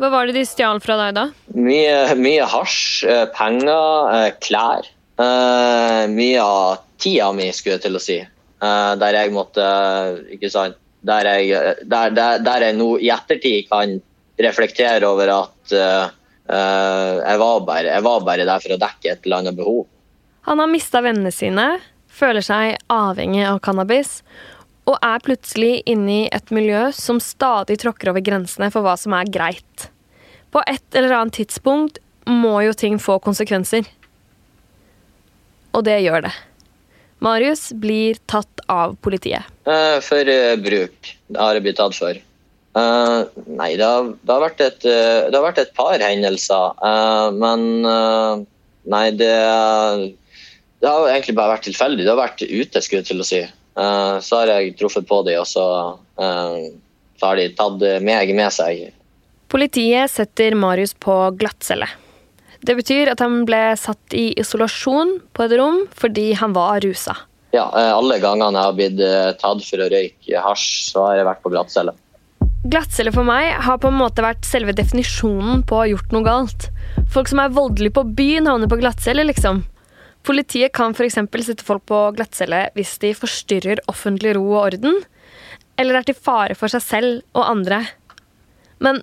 Hva 0.00 0.08
var 0.08 0.28
det 0.28 0.38
de 0.38 0.46
stjal 0.48 0.78
fra 0.80 0.96
deg 0.96 1.16
da? 1.18 1.26
Mye, 1.52 2.14
mye 2.16 2.46
hasj, 2.48 3.04
eh, 3.04 3.26
penger, 3.36 4.14
eh, 4.16 4.30
klær. 4.40 4.88
Uh, 5.20 6.08
mye 6.08 6.40
av 6.40 6.78
tida 6.96 7.26
mi, 7.36 7.50
skulle 7.52 7.74
jeg 7.74 7.82
til 7.84 7.98
å 7.98 8.00
si. 8.00 8.16
Uh, 8.64 8.96
der 8.96 9.18
jeg 9.18 9.34
måtte 9.34 9.64
Ikke 10.32 10.48
sant. 10.52 10.78
Der 11.04 11.28
jeg, 11.28 11.76
der, 11.88 12.14
der, 12.16 12.40
der 12.44 12.64
jeg 12.64 12.76
nå 12.76 12.94
i 13.00 13.10
ettertid 13.12 13.68
kan 13.68 13.92
reflektere 14.40 15.04
over 15.08 15.32
at 15.32 15.72
uh, 15.76 16.08
jeg, 16.48 17.36
var 17.40 17.60
bare, 17.68 17.88
jeg 17.88 18.04
var 18.04 18.24
bare 18.24 18.48
der 18.48 18.64
for 18.64 18.76
å 18.76 18.80
dekke 18.80 19.12
et 19.12 19.28
eller 19.28 19.42
annet 19.42 19.56
behov. 19.60 19.84
Han 20.48 20.60
har 20.60 20.72
mista 20.72 21.04
vennene 21.04 21.32
sine, 21.32 21.66
føler 22.08 22.44
seg 22.44 22.80
avhengig 22.92 23.44
av 23.48 23.60
cannabis 23.64 24.22
og 24.90 24.98
er 25.06 25.22
plutselig 25.22 25.80
inne 25.88 26.16
i 26.24 26.28
et 26.34 26.50
miljø 26.54 26.88
som 26.96 27.20
stadig 27.22 27.78
tråkker 27.82 28.10
over 28.10 28.24
grensene 28.26 28.70
for 28.74 28.82
hva 28.82 28.96
som 28.98 29.14
er 29.14 29.30
greit. 29.30 29.86
På 30.50 30.62
et 30.66 30.98
eller 30.98 31.14
annet 31.14 31.36
tidspunkt 31.38 32.00
må 32.26 32.58
jo 32.64 32.74
ting 32.74 32.98
få 33.02 33.20
konsekvenser. 33.22 33.86
Og 35.70 35.84
det 35.86 36.00
gjør 36.02 36.26
det. 36.26 36.32
Marius 37.22 37.68
blir 37.76 38.18
tatt 38.30 38.64
av 38.72 38.96
politiet. 39.04 39.46
Uh, 39.68 40.00
for 40.02 40.26
uh, 40.26 40.56
bruk. 40.58 41.14
Det 41.28 41.38
har 41.38 41.54
jeg 41.54 41.66
blitt 41.68 41.78
tatt 41.78 41.94
for. 41.94 42.18
Uh, 42.74 43.28
nei, 43.46 43.74
det 43.78 43.86
har, 43.86 44.10
det, 44.10 44.32
har 44.32 44.46
et, 44.48 44.80
det 44.82 45.36
har, 45.36 45.44
vært 45.44 45.62
et, 45.62 45.74
par 45.76 46.02
hendelser. 46.02 46.82
men 47.36 47.64
nei, 48.90 49.06
det, 49.14 49.30
det 50.80 50.90
har 50.90 51.08
egentlig 51.10 51.36
bare 51.38 51.54
vært 51.54 51.66
tilfeldig. 51.68 52.06
Det 52.06 52.14
har 52.14 52.22
vært 52.22 52.46
ute, 52.46 52.82
skulle 52.82 53.02
jeg 53.04 53.10
til 53.12 53.22
å 53.22 53.30
si. 53.30 53.42
Eh, 53.80 54.16
så 54.20 54.42
har 54.42 54.52
jeg 54.54 54.76
truffet 54.78 55.08
på 55.08 55.22
dem, 55.26 55.40
og 55.40 55.48
så, 55.48 55.64
eh, 56.20 56.68
så 57.20 57.30
har 57.30 57.40
de 57.40 57.48
tatt 57.56 57.84
meg 58.04 58.34
med 58.36 58.52
seg. 58.52 58.90
Politiet 59.50 60.12
setter 60.12 60.54
Marius 60.54 60.92
på 60.94 61.16
glattcelle. 61.38 61.88
Det 62.60 62.76
betyr 62.76 63.14
at 63.14 63.22
han 63.24 63.46
ble 63.48 63.72
satt 63.80 64.14
i 64.14 64.30
isolasjon 64.38 65.16
på 65.32 65.46
et 65.46 65.56
rom 65.56 65.86
fordi 65.96 66.34
han 66.36 66.52
var 66.52 66.82
rusa. 66.84 67.16
Ja, 67.56 67.70
eh, 67.74 67.92
alle 67.96 68.20
gangene 68.20 68.52
jeg 68.52 68.68
har 68.68 68.76
blitt 68.76 69.40
tatt 69.40 69.64
for 69.64 69.82
å 69.82 69.88
røyke 69.90 70.44
hasj, 70.44 70.68
så 70.92 71.08
har 71.08 71.16
jeg 71.16 71.28
vært 71.30 71.42
på 71.42 71.52
glattcelle. 71.54 71.96
Glattcelle 72.70 73.12
for 73.14 73.24
meg 73.24 73.54
har 73.64 73.78
på 73.80 73.88
en 73.88 73.96
måte 73.96 74.20
vært 74.20 74.44
selve 74.44 74.74
definisjonen 74.76 75.64
på 75.64 75.78
å 75.78 75.80
ha 75.80 75.88
gjort 75.88 76.12
noe 76.12 76.26
galt. 76.26 76.68
Folk 77.08 77.30
som 77.32 77.40
er 77.40 77.56
voldelige 77.56 77.96
på 77.96 78.04
byen, 78.04 78.46
havner 78.46 78.68
på 78.68 78.78
glattcelle, 78.82 79.24
liksom. 79.24 79.64
Politiet 80.26 80.74
kan 80.76 80.92
f.eks. 80.92 81.16
sette 81.46 81.64
folk 81.64 81.86
på 81.88 82.00
glattcelle 82.16 82.66
hvis 82.76 82.98
de 83.00 83.14
forstyrrer 83.16 83.80
offentlig 83.90 84.34
ro 84.36 84.44
og 84.52 84.66
orden, 84.66 85.00
eller 85.80 86.00
er 86.00 86.08
til 86.08 86.18
fare 86.18 86.56
for 86.58 86.72
seg 86.72 86.84
selv 86.84 87.22
og 87.32 87.46
andre. 87.46 87.82
Men 88.84 89.00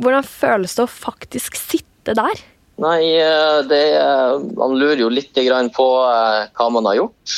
hvordan 0.00 0.24
føles 0.28 0.76
det 0.76 0.84
å 0.84 0.92
faktisk 0.92 1.58
sitte 1.60 2.16
der? 2.16 2.40
Nei, 2.80 3.00
eh, 3.16 3.60
det, 3.68 3.84
Man 4.56 4.76
lurer 4.76 5.00
jo 5.00 5.12
litt 5.12 5.32
på 5.32 5.86
eh, 6.04 6.48
hva 6.52 6.66
man 6.72 6.88
har 6.88 6.98
gjort. 7.00 7.36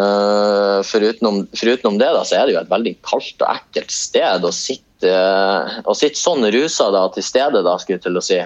Eh, 0.00 0.78
forutenom, 0.86 1.42
forutenom 1.52 1.98
det 2.00 2.08
da, 2.16 2.22
så 2.24 2.38
er 2.38 2.46
det 2.46 2.54
jo 2.54 2.62
et 2.62 2.70
veldig 2.72 2.94
kaldt 3.04 3.42
og 3.44 3.50
ekkelt 3.52 3.92
sted 3.92 4.46
å 4.46 4.52
sitte, 4.54 5.12
å 5.84 5.96
sitte 5.96 6.20
sånn 6.20 6.46
rusa 6.52 6.88
da, 6.94 7.06
til 7.12 7.26
stede, 7.26 7.64
da, 7.66 7.76
skulle 7.80 7.98
jeg 7.98 8.06
til 8.06 8.20
å 8.20 8.24
si. 8.24 8.40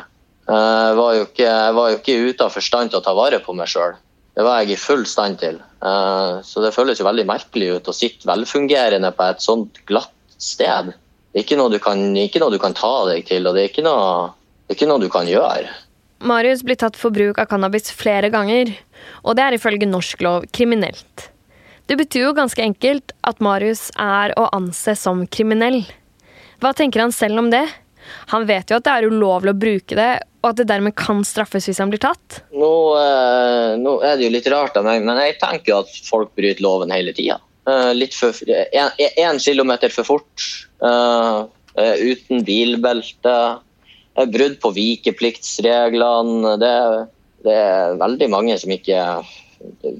Jeg 0.44 0.96
var 0.98 1.14
jo 1.16 1.28
ikke, 1.28 1.52
ikke 2.00 2.16
ute 2.28 2.46
av 2.46 2.52
forstand 2.52 2.90
til 2.92 3.00
å 3.00 3.04
ta 3.04 3.14
vare 3.16 3.38
på 3.40 3.54
meg 3.56 3.70
sjøl. 3.70 3.94
Det 4.34 4.42
var 4.42 4.62
jeg 4.62 4.74
i 4.74 4.80
full 4.80 5.04
stand 5.06 5.38
til. 5.42 5.60
Eh, 5.62 6.34
så 6.42 6.64
det 6.64 6.74
føles 6.74 6.98
jo 6.98 7.06
veldig 7.06 7.26
merkelig 7.28 7.70
ut 7.76 7.90
å 7.90 7.94
sitte 7.94 8.28
velfungerende 8.28 9.12
på 9.14 9.28
et 9.30 9.44
sånt 9.44 9.78
glatt 9.86 10.12
sted. 10.42 10.90
Det 11.30 11.40
er 11.40 11.46
ikke 11.46 11.58
noe 11.58 11.70
du 11.70 11.80
kan, 11.82 12.00
noe 12.14 12.52
du 12.54 12.60
kan 12.62 12.74
ta 12.76 12.94
deg 13.10 13.26
til, 13.28 13.46
og 13.46 13.56
det 13.56 13.64
er 13.64 13.70
ikke 13.70 13.86
noe, 13.86 14.32
er 14.68 14.76
ikke 14.76 14.90
noe 14.90 15.02
du 15.02 15.10
kan 15.12 15.30
gjøre. 15.30 15.70
Marius 16.24 16.64
blir 16.64 16.78
tatt 16.80 16.96
for 16.96 17.14
bruk 17.14 17.38
av 17.42 17.48
cannabis 17.50 17.90
flere 17.92 18.30
ganger, 18.32 18.72
og 19.22 19.36
det 19.36 19.44
er 19.44 19.56
ifølge 19.58 19.88
norsk 19.90 20.22
lov 20.24 20.46
kriminelt. 20.56 21.28
Det 21.84 21.98
betyr 22.00 22.30
jo 22.30 22.36
ganske 22.36 22.62
enkelt 22.64 23.12
at 23.28 23.42
Marius 23.44 23.90
er 24.00 24.32
å 24.40 24.48
anse 24.56 24.94
som 24.96 25.26
kriminell. 25.28 25.82
Hva 26.62 26.72
tenker 26.72 27.02
han 27.04 27.12
selv 27.12 27.42
om 27.42 27.50
det? 27.52 27.66
Han 28.32 28.46
vet 28.48 28.70
jo 28.70 28.78
at 28.78 28.86
det 28.86 28.94
er 28.94 29.10
ulovlig 29.10 29.52
å 29.52 29.58
bruke 29.58 29.98
det, 29.98 30.12
og 30.44 30.50
at 30.50 30.60
det 30.60 30.68
dermed 30.68 30.92
kan 31.00 31.22
straffes 31.24 31.70
hvis 31.70 31.80
han 31.80 31.88
blir 31.92 32.02
tatt? 32.04 32.42
Nå, 32.52 32.70
eh, 33.00 33.74
nå 33.80 33.96
er 34.04 34.18
det 34.20 34.26
jo 34.26 34.34
litt 34.34 34.48
rart 34.52 34.76
av 34.76 34.84
meg, 34.84 35.00
men 35.06 35.16
jeg 35.22 35.38
tenker 35.40 35.72
jo 35.72 35.78
at 35.86 35.94
folk 36.04 36.34
bryter 36.36 36.60
loven 36.64 36.92
hele 36.92 37.14
tida. 37.16 37.38
Eh, 37.64 37.96
Én 37.96 39.40
kilometer 39.40 39.88
for 39.88 40.04
fort, 40.04 40.44
eh, 40.84 41.38
uten 42.12 42.44
bilbelte, 42.44 43.38
brudd 44.36 44.60
på 44.60 44.74
vikepliktsreglene. 44.76 46.52
Det, 46.60 46.74
det, 47.48 47.56
er 47.56 47.96
veldig 48.04 48.30
mange 48.30 48.60
som 48.60 48.76
ikke 48.76 49.00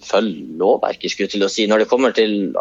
følger 0.04 0.60
lovverket, 0.60 1.16
skulle 1.16 1.32
til 1.32 1.48
å 1.48 1.50
si. 1.50 1.64
Når 1.66 1.82
det 1.82 1.90
kommer 1.90 2.12
til 2.12 2.52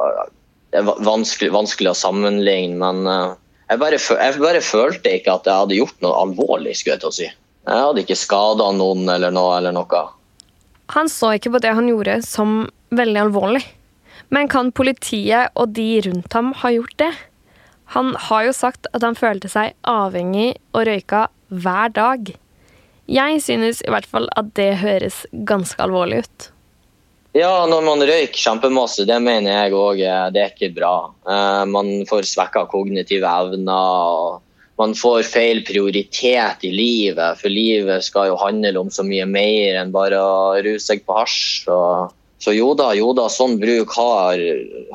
Det 0.74 0.80
er 0.80 0.88
vanskelig, 1.06 1.52
vanskelig 1.54 1.92
å 1.92 2.00
sammenligne, 2.00 2.80
men 2.80 3.36
jeg 3.70 3.78
bare, 3.78 4.00
jeg 4.00 4.40
bare, 4.42 4.62
følte 4.66 5.12
ikke 5.20 5.36
at 5.36 5.46
jeg 5.46 5.62
hadde 5.66 5.78
gjort 5.78 6.00
noe 6.02 6.18
alvorlig. 6.24 6.74
skulle 6.80 6.96
Jeg 6.96 7.04
til 7.04 7.12
å 7.12 7.18
si. 7.20 7.28
Jeg 7.64 7.80
hadde 7.80 8.04
ikke 8.04 8.20
skada 8.20 8.72
noen 8.76 9.08
eller 9.08 9.32
noe, 9.32 9.56
eller 9.58 9.76
noe. 9.76 10.04
Han 10.94 11.10
så 11.10 11.36
ikke 11.38 11.54
på 11.54 11.62
det 11.64 11.72
han 11.78 11.88
gjorde 11.88 12.20
som 12.28 12.66
veldig 12.94 13.22
alvorlig. 13.28 13.64
Men 14.34 14.50
kan 14.52 14.72
politiet 14.76 15.54
og 15.60 15.76
de 15.78 15.88
rundt 16.08 16.36
ham 16.36 16.52
ha 16.64 16.74
gjort 16.74 16.98
det? 17.00 17.12
Han 17.96 18.14
har 18.30 18.48
jo 18.48 18.56
sagt 18.56 18.88
at 18.92 19.04
han 19.06 19.18
følte 19.18 19.52
seg 19.52 19.76
avhengig 19.88 20.56
og 20.74 20.88
røyka 20.90 21.28
hver 21.54 21.94
dag. 21.94 22.34
Jeg 23.12 23.42
synes 23.44 23.84
i 23.84 23.92
hvert 23.92 24.08
fall 24.10 24.30
at 24.40 24.54
det 24.58 24.72
høres 24.82 25.24
ganske 25.32 25.80
alvorlig 25.84 26.24
ut. 26.24 26.50
Ja, 27.34 27.66
når 27.66 27.82
man 27.86 28.04
røyker 28.06 28.38
kjempemasse, 28.38 29.08
det 29.10 29.18
mener 29.24 29.56
jeg 29.56 29.74
òg 29.74 30.02
det 30.36 30.42
er 30.42 30.52
ikke 30.52 30.74
bra. 30.76 30.96
Eh, 31.26 31.64
man 31.66 31.90
får 32.10 32.28
svekka 32.30 32.68
kognitive 32.70 33.26
evner. 33.26 34.43
Man 34.82 34.96
får 34.98 35.28
feil 35.30 35.62
prioritet 35.68 36.64
i 36.66 36.72
livet, 36.74 37.40
for 37.40 37.54
livet 37.54 38.06
skal 38.06 38.32
jo 38.32 38.40
handle 38.42 38.80
om 38.82 38.90
så 38.92 39.06
mye 39.06 39.26
mer 39.30 39.78
enn 39.84 39.94
bare 39.94 40.18
å 40.18 40.62
ruse 40.66 40.88
seg 40.88 41.04
på 41.06 41.18
hasj. 41.20 41.68
Så 42.44 42.54
jo 42.58 42.74
da, 42.76 42.90
jo 42.98 43.14
da, 43.16 43.30
sånn 43.32 43.60
bruk 43.62 43.94
har, 43.96 44.42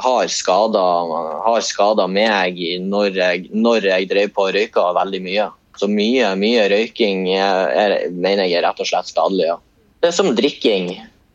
har 0.02 0.32
skada, 0.34 2.08
meg 2.10 2.58
når 2.84 3.20
jeg, 3.22 3.46
når 3.54 3.86
jeg 3.88 4.10
drev 4.10 4.34
på 4.34 4.48
og 4.48 4.56
røyka 4.58 4.88
veldig 4.98 5.22
mye. 5.24 5.46
Så 5.78 5.86
mye, 5.88 6.34
mye 6.36 6.66
røyking 6.72 7.28
er, 7.38 8.10
mener 8.10 8.48
jeg 8.48 8.58
er 8.58 8.66
rett 8.66 8.82
og 8.82 8.90
slett 8.90 9.08
skadelig. 9.08 9.46
Ja. 9.46 9.56
Det 10.02 10.10
er 10.10 10.18
som 10.18 10.34
drikking 10.34 10.90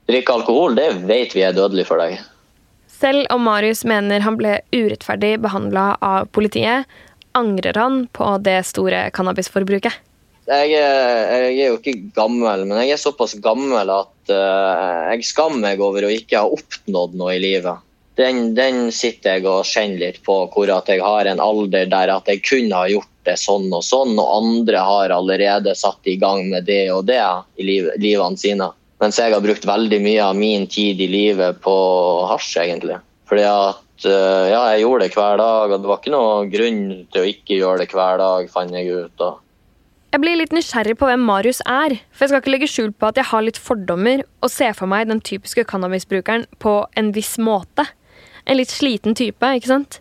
drikke 0.10 0.36
alkohol, 0.36 0.76
det 0.78 0.90
vet 1.08 1.36
vi 1.36 1.46
er 1.46 1.56
dødelig 1.56 1.88
for 1.90 2.02
deg. 2.02 2.20
Selv 2.94 3.28
om 3.34 3.44
Marius 3.48 3.84
mener 3.88 4.24
han 4.24 4.38
ble 4.40 4.60
urettferdig 4.76 5.36
behandla 5.44 5.94
av 6.04 6.30
politiet, 6.36 6.88
angrer 7.38 7.78
han 7.80 8.04
på 8.14 8.36
det 8.46 8.60
store 8.70 9.08
cannabisforbruket. 9.16 10.02
Jeg, 10.44 10.74
jeg, 10.76 11.56
er 11.56 11.70
jo 11.70 11.78
ikke 11.78 11.96
gammel, 12.18 12.66
men 12.68 12.82
jeg 12.84 12.98
er 12.98 13.00
såpass 13.00 13.38
gammel 13.40 13.88
at 13.94 14.34
uh, 14.34 15.14
jeg 15.14 15.24
skammer 15.30 15.62
meg 15.70 15.84
over 15.84 16.04
å 16.04 16.12
ikke 16.12 16.42
ha 16.42 16.50
oppnådd 16.52 17.16
noe 17.20 17.38
i 17.38 17.42
livet. 17.44 17.80
Den, 18.20 18.52
den 18.58 18.90
sitter 18.94 19.38
jeg 19.38 19.48
og 19.50 19.64
kjenner 19.66 20.04
litt 20.04 20.20
på, 20.26 20.36
hvor 20.54 20.70
at 20.70 20.92
jeg 20.92 21.02
har 21.02 21.30
en 21.32 21.42
alder 21.42 21.88
der 21.90 22.12
at 22.14 22.28
jeg 22.30 22.44
kunne 22.46 22.76
ha 22.76 22.92
gjort 22.92 23.10
det 23.26 23.38
sånn 23.40 23.72
og 23.72 23.86
sånn, 23.88 24.18
og 24.20 24.34
andre 24.36 24.84
har 24.84 25.16
allerede 25.16 25.74
satt 25.80 26.12
i 26.12 26.18
gang 26.20 26.44
med 26.52 26.68
det 26.68 26.86
og 26.94 27.08
det 27.08 27.24
i 27.58 27.66
liv, 27.66 27.88
livene 28.04 28.38
sine. 28.38 28.68
Mens 29.02 29.18
jeg 29.20 29.34
har 29.34 29.44
brukt 29.44 29.66
veldig 29.68 30.00
mye 30.04 30.28
av 30.28 30.36
min 30.38 30.68
tid 30.68 31.02
i 31.02 31.10
livet 31.10 31.64
på 31.64 31.74
hasj, 32.30 32.52
egentlig. 32.68 33.00
Fordi 33.32 33.48
at 33.48 33.82
ja, 34.10 34.60
jeg 34.74 34.84
gjorde 34.84 35.06
det 35.06 35.16
hver 35.16 35.40
dag, 35.40 35.72
og 35.72 35.82
det 35.82 35.90
var 35.90 36.02
ikke 36.02 36.14
noe 36.14 36.36
grunn 36.52 36.84
til 37.14 37.24
å 37.24 37.30
ikke 37.30 37.58
gjøre 37.60 37.84
det 37.84 37.90
hver 37.94 38.20
dag, 38.22 38.52
fant 38.52 38.76
jeg 38.76 38.92
ut. 38.92 39.26
Og 39.26 39.40
Jeg 40.14 40.22
blir 40.22 40.38
litt 40.38 40.54
nysgjerrig 40.54 40.96
på 41.00 41.10
hvem 41.10 41.26
Marius 41.26 41.64
er, 41.66 41.98
for 42.12 42.26
jeg 42.26 42.34
skal 42.34 42.44
ikke 42.44 42.54
legge 42.54 42.70
skjul 42.70 42.92
på 42.94 43.10
at 43.10 43.18
jeg 43.18 43.30
har 43.32 43.46
litt 43.46 43.58
fordommer 43.58 44.26
og 44.44 44.54
ser 44.54 44.76
for 44.78 44.90
meg 44.92 45.10
den 45.10 45.24
typiske 45.26 45.66
cannabisbrukeren 45.70 46.46
på 46.62 46.76
en 47.00 47.14
viss 47.16 47.36
måte. 47.42 47.88
En 48.46 48.60
litt 48.60 48.74
sliten 48.74 49.18
type, 49.18 49.54
ikke 49.58 49.72
sant? 49.72 50.00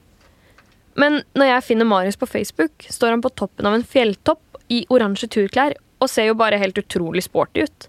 Men 0.98 1.22
når 1.38 1.48
jeg 1.48 1.68
finner 1.70 1.88
Marius 1.88 2.18
på 2.20 2.28
Facebook, 2.28 2.84
står 2.90 3.14
han 3.14 3.24
på 3.24 3.32
toppen 3.38 3.68
av 3.68 3.78
en 3.78 3.86
fjelltopp 3.86 4.60
i 4.72 4.82
oransje 4.92 5.30
turklær 5.32 5.78
og 6.02 6.10
ser 6.10 6.28
jo 6.28 6.36
bare 6.38 6.60
helt 6.60 6.78
utrolig 6.80 7.24
sporty 7.24 7.64
ut. 7.64 7.88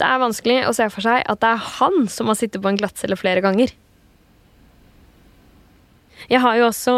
Det 0.00 0.08
er 0.08 0.22
vanskelig 0.22 0.62
å 0.66 0.72
se 0.76 0.88
for 0.92 1.04
seg 1.04 1.24
at 1.28 1.40
det 1.42 1.50
er 1.52 1.66
han 1.76 2.06
som 2.10 2.30
har 2.30 2.38
sittet 2.38 2.62
på 2.62 2.70
en 2.70 2.78
glattcelle 2.80 3.18
flere 3.18 3.42
ganger. 3.44 3.74
Jeg 6.30 6.42
har 6.44 6.58
jo 6.58 6.66
også 6.68 6.94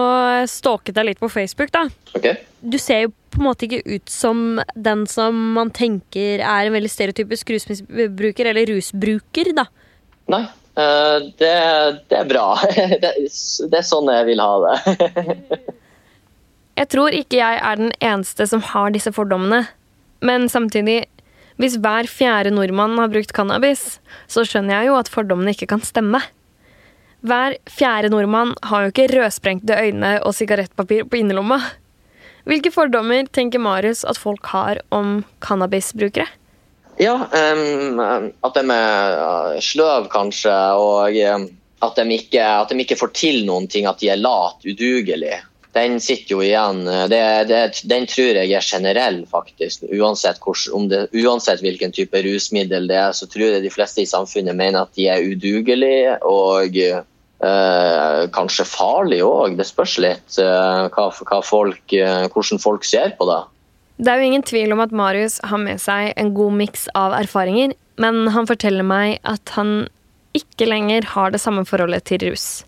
stalket 0.51 0.97
deg 0.97 1.11
litt 1.11 1.23
på 1.23 1.31
Facebook, 1.33 1.71
da. 1.75 1.87
ok? 2.17 2.29
Du 2.61 2.77
ser 2.81 3.07
jo 3.07 3.13
på 3.35 3.41
en 3.41 3.49
måte 3.49 3.67
ikke 3.67 3.83
ut 3.97 4.11
som 4.13 4.61
den 4.75 5.07
som 5.11 5.39
man 5.57 5.73
tenker 5.75 6.43
er 6.43 6.69
en 6.69 6.75
veldig 6.75 6.91
stereotypisk 6.93 7.55
rusmisbruker, 7.55 8.51
eller 8.51 8.69
rusbruker, 8.71 9.51
da. 9.57 9.67
Nei, 10.33 10.45
eh, 10.81 11.17
det, 11.41 11.55
det 12.13 12.21
er 12.21 12.29
bra. 12.31 12.51
Det, 13.05 13.15
det 13.15 13.81
er 13.81 13.87
sånn 13.87 14.13
jeg 14.13 14.29
vil 14.31 14.45
ha 14.45 14.53
det. 14.69 15.65
Jeg 16.75 16.91
tror 16.91 17.15
ikke 17.15 17.39
jeg 17.39 17.59
er 17.63 17.79
den 17.79 17.93
eneste 18.03 18.49
som 18.51 18.63
har 18.73 18.91
disse 18.95 19.13
fordommene. 19.15 19.61
Men 20.27 20.49
samtidig, 20.51 21.05
hvis 21.61 21.77
hver 21.79 22.09
fjerde 22.11 22.51
nordmann 22.51 22.97
har 22.99 23.13
brukt 23.13 23.35
cannabis, 23.37 24.01
så 24.27 24.43
skjønner 24.43 24.81
jeg 24.81 24.89
jo 24.89 24.97
at 24.99 25.11
fordommene 25.13 25.55
ikke 25.55 25.69
kan 25.71 25.85
stemme. 25.87 26.19
Hver 27.25 27.57
fjerde 27.73 28.11
nordmann 28.13 28.53
har 28.69 28.85
jo 28.85 28.93
ikke 28.93 29.09
rødsprengte 29.15 29.79
øyne 29.81 30.19
og 30.29 30.35
sigarettpapir 30.37 31.07
på 31.09 31.23
innerlomma. 31.23 31.57
Hvilke 32.45 32.69
fordommer 32.69 33.25
tenker 33.33 33.63
Marius 33.65 34.03
at 34.05 34.21
folk 34.21 34.45
har 34.53 34.83
om 34.93 35.23
cannabisbrukere? 35.41 36.27
Ja, 37.01 37.15
um, 37.25 38.03
at 38.05 38.59
de 38.59 38.65
er 38.71 39.17
eh, 39.17 39.63
sløv 39.65 40.11
kanskje, 40.13 40.53
og 40.77 41.17
at, 41.17 41.97
de 41.97 42.05
ikke, 42.19 42.45
at 42.45 42.69
de 42.69 42.85
ikke 42.85 42.99
får 43.01 43.15
til 43.17 43.41
noen 43.49 43.71
ting, 43.73 43.89
at 43.89 44.05
de 44.05 44.13
er 44.13 44.21
lat, 44.21 44.61
udugelige. 44.61 45.41
Den 45.75 45.97
sitter 45.99 46.37
jo 46.37 46.43
igjen. 46.45 46.85
Det, 47.11 47.23
det, 47.49 47.63
den 47.91 48.05
tror 48.07 48.37
jeg 48.37 48.53
er 48.55 48.69
generell, 48.69 49.25
faktisk. 49.27 49.89
Uansett, 49.91 50.39
om 50.77 50.87
det, 50.93 51.09
uansett 51.17 51.65
hvilken 51.65 51.91
type 51.97 52.21
rusmiddel 52.23 52.87
det 52.93 53.01
er, 53.01 53.17
så 53.17 53.27
tror 53.27 53.57
jeg 53.57 53.65
de 53.65 53.73
fleste 53.75 54.05
i 54.05 54.07
samfunnet 54.07 54.55
mener 54.55 54.85
at 54.85 54.95
de 54.95 55.09
er 55.11 55.25
udugelige 55.25 56.21
og 56.23 56.79
eh, 57.43 58.21
kanskje 58.35 58.67
farlig 58.69 59.23
òg. 59.25 59.57
Det 59.59 59.67
spørs 59.69 59.97
litt 60.03 60.39
eh, 60.43 60.85
hva, 60.95 61.09
hva 61.11 61.41
folk, 61.45 61.83
eh, 61.97 62.27
hvordan 62.31 62.63
folk 62.63 62.87
ser 62.87 63.17
på 63.19 63.29
det. 63.31 63.41
Det 63.97 64.11
er 64.11 64.21
jo 64.21 64.29
ingen 64.29 64.47
tvil 64.47 64.75
om 64.75 64.83
at 64.83 64.95
Marius 64.95 65.39
har 65.47 65.61
med 65.63 65.81
seg 65.83 66.13
en 66.19 66.35
god 66.35 66.57
miks 66.59 66.89
av 66.99 67.15
erfaringer, 67.15 67.75
men 68.03 68.25
han 68.35 68.49
forteller 68.51 68.87
meg 68.87 69.21
at 69.23 69.55
han 69.55 69.85
ikke 70.35 70.67
lenger 70.67 71.07
har 71.15 71.31
det 71.31 71.39
samme 71.43 71.63
forholdet 71.69 72.09
til 72.11 72.25
rus. 72.27 72.65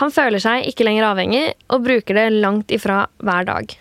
Han 0.00 0.12
føler 0.12 0.40
seg 0.40 0.64
ikke 0.68 0.84
lenger 0.88 1.08
avhengig, 1.10 1.44
og 1.72 1.84
bruker 1.84 2.16
det 2.16 2.30
langt 2.36 2.72
ifra 2.72 3.04
hver 3.24 3.48
dag. 3.48 3.76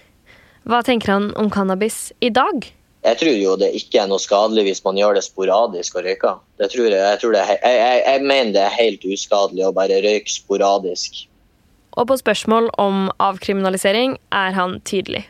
Hva 0.67 0.81
tenker 0.83 1.11
han 1.13 1.29
om 1.39 1.51
cannabis 1.51 2.09
i 2.23 2.31
dag? 2.33 2.67
Jeg 3.05 3.19
tror 3.21 3.37
jo 3.37 3.53
det 3.61 3.69
ikke 3.77 4.01
er 4.01 4.09
noe 4.09 4.21
skadelig 4.21 4.65
hvis 4.65 4.81
man 4.85 4.97
gjør 4.97 5.19
det 5.19 5.25
sporadisk 5.27 5.99
og 5.99 6.07
røyker. 6.07 6.39
Det 6.57 6.71
tror 6.73 6.87
jeg, 6.89 6.97
jeg, 6.97 7.19
tror 7.21 7.35
det 7.35 7.43
jeg, 7.45 7.59
jeg, 7.61 8.01
jeg 8.07 8.25
mener 8.25 8.55
det 8.55 8.63
er 8.65 8.77
helt 8.79 9.05
uskadelig 9.05 9.67
å 9.67 9.75
bare 9.75 10.01
røyke 10.05 10.33
sporadisk. 10.33 11.25
Og 11.95 12.09
på 12.09 12.17
spørsmål 12.19 12.71
om 12.81 13.05
avkriminalisering 13.23 14.17
er 14.33 14.57
han 14.57 14.79
tydelig. 14.89 15.23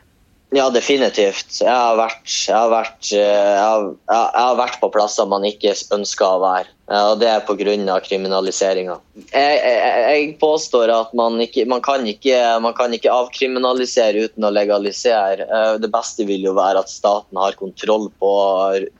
Ja, 0.53 0.69
definitivt. 0.69 1.57
Jeg 1.61 1.73
har 1.73 1.95
vært, 1.97 2.21
jeg 2.29 2.55
har 2.55 2.69
vært, 2.69 3.07
eh, 3.11 3.19
jeg 3.19 3.63
har, 3.63 3.87
jeg 4.13 4.43
har 4.45 4.57
vært 4.59 4.77
på 4.79 4.89
plasser 4.93 5.25
man 5.27 5.43
ikke 5.47 5.73
ønsker 5.95 6.25
å 6.27 6.41
være. 6.43 6.69
Og 6.85 7.17
det 7.19 7.27
er 7.31 7.41
pga. 7.47 7.97
kriminaliseringa. 8.05 8.99
Jeg, 9.33 9.57
jeg 9.65 10.37
påstår 10.39 10.93
at 10.93 11.13
man, 11.17 11.39
ikke, 11.41 11.65
man, 11.65 11.81
kan 11.81 12.05
ikke, 12.05 12.37
man 12.61 12.75
kan 12.77 12.93
ikke 12.93 13.09
avkriminalisere 13.09 14.27
uten 14.29 14.45
å 14.45 14.53
legalisere. 14.53 15.49
Eh, 15.49 15.73
Det 15.81 15.89
beste 15.91 16.25
vil 16.29 16.45
jo 16.45 16.53
være 16.53 16.85
at 16.85 16.93
staten 16.93 17.41
har 17.41 17.57
kontroll 17.57 18.11
på, 18.19 18.31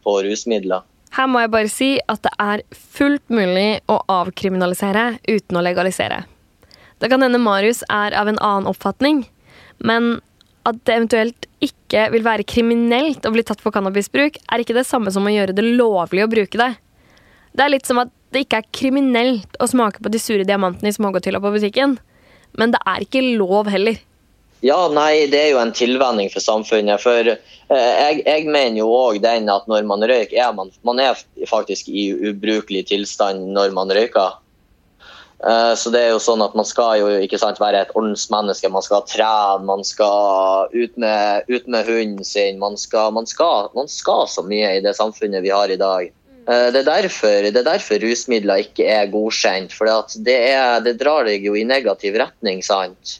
på 0.03 0.17
rusmidler. 0.25 0.81
Her 1.15 1.27
må 1.31 1.45
jeg 1.45 1.53
bare 1.53 1.71
si 1.71 1.91
at 2.12 2.25
det 2.25 2.34
er 2.41 2.65
fullt 2.73 3.29
mulig 3.29 3.79
å 3.88 4.01
avkriminalisere 4.12 5.21
uten 5.29 5.55
å 5.55 5.63
legalisere. 5.63 6.25
Det 6.99 7.08
kan 7.12 7.21
hende 7.21 7.39
Marius 7.39 7.84
er 7.88 8.15
av 8.17 8.27
en 8.27 8.39
annen 8.41 8.67
oppfatning, 8.67 9.27
men 9.77 10.17
at 10.65 10.80
det 10.88 10.95
eventuelt 10.95 11.47
ikke 11.63 12.08
vil 12.13 12.25
være 12.25 12.45
kriminelt 12.47 13.25
å 13.25 13.32
bli 13.34 13.43
tatt 13.45 13.62
for 13.63 13.73
cannabisbruk, 13.75 14.39
er 14.41 14.62
ikke 14.62 14.78
det 14.78 14.88
samme 14.89 15.13
som 15.13 15.25
å 15.25 15.34
gjøre 15.34 15.56
det 15.56 15.65
lovlig 15.78 16.25
å 16.25 16.32
bruke 16.32 16.60
det. 16.60 16.71
Det 17.56 17.63
er 17.63 17.71
litt 17.71 17.88
som 17.88 18.01
at 18.01 18.12
det 18.34 18.43
ikke 18.45 18.60
er 18.60 18.73
kriminelt 18.75 19.62
å 19.63 19.69
smake 19.69 20.01
på 20.04 20.12
de 20.12 20.19
sure 20.19 20.47
diamantene 20.47 20.91
i 20.91 20.97
smågodthylla 20.97 21.39
på 21.43 21.54
butikken, 21.56 21.95
men 22.60 22.73
det 22.73 22.82
er 22.89 23.06
ikke 23.06 23.23
lov 23.39 23.69
heller. 23.71 24.01
Ja, 24.65 24.88
nei, 24.89 25.28
det 25.30 25.39
er 25.39 25.51
jo 25.54 25.60
en 25.62 25.73
tilvenning 25.75 26.32
for 26.34 26.41
samfunnet. 26.41 27.01
For 27.04 27.28
eh, 27.30 27.41
jeg, 27.69 28.23
jeg 28.25 28.47
mener 28.49 28.80
jo 28.80 28.88
òg 28.95 29.19
den 29.23 29.51
at 29.51 29.67
når 29.69 29.86
man 29.88 30.01
røyker, 30.01 30.38
er 30.41 30.56
man, 30.58 30.71
man 30.88 31.01
er 31.04 31.19
faktisk 31.49 31.91
i 31.91 32.08
ubrukelig 32.32 32.88
tilstand 32.89 33.51
når 33.54 33.75
man 33.75 33.93
røyker. 33.93 34.39
Eh, 35.43 35.74
så 35.76 35.91
det 35.91 36.00
er 36.00 36.13
jo 36.13 36.21
sånn 36.24 36.43
at 36.45 36.56
man 36.56 36.67
skal 36.67 37.00
jo 37.02 37.10
ikke 37.21 37.39
sant, 37.41 37.60
være 37.60 37.84
et 37.84 37.95
ordensmenneske. 37.98 38.71
Man 38.71 38.86
skal 38.86 39.04
trene, 39.10 39.65
man 39.67 39.84
skal 39.88 40.71
ut 40.71 40.95
med, 41.02 41.50
ut 41.52 41.67
med 41.67 41.89
hunden 41.89 42.24
sin. 42.28 42.60
Man 42.62 42.80
skal, 42.80 43.12
man, 43.15 43.28
skal, 43.28 43.69
man 43.76 43.91
skal 43.91 44.30
så 44.32 44.45
mye 44.45 44.78
i 44.78 44.86
det 44.86 44.95
samfunnet 44.98 45.43
vi 45.45 45.54
har 45.54 45.71
i 45.71 45.80
dag. 45.82 46.08
Eh, 46.48 46.71
Det 46.71 46.82
er 46.82 46.88
derfor, 46.88 47.50
det 47.50 47.62
er 47.62 47.67
derfor 47.67 48.02
rusmidler 48.02 48.63
ikke 48.63 48.88
er 48.88 49.12
godkjent. 49.12 49.76
For 49.76 49.91
det, 50.15 50.39
er, 50.54 50.80
det 50.86 50.98
drar 51.04 51.28
deg 51.28 51.45
jo 51.45 51.56
i 51.58 51.67
negativ 51.67 52.17
retning, 52.21 52.63
sant. 52.63 53.19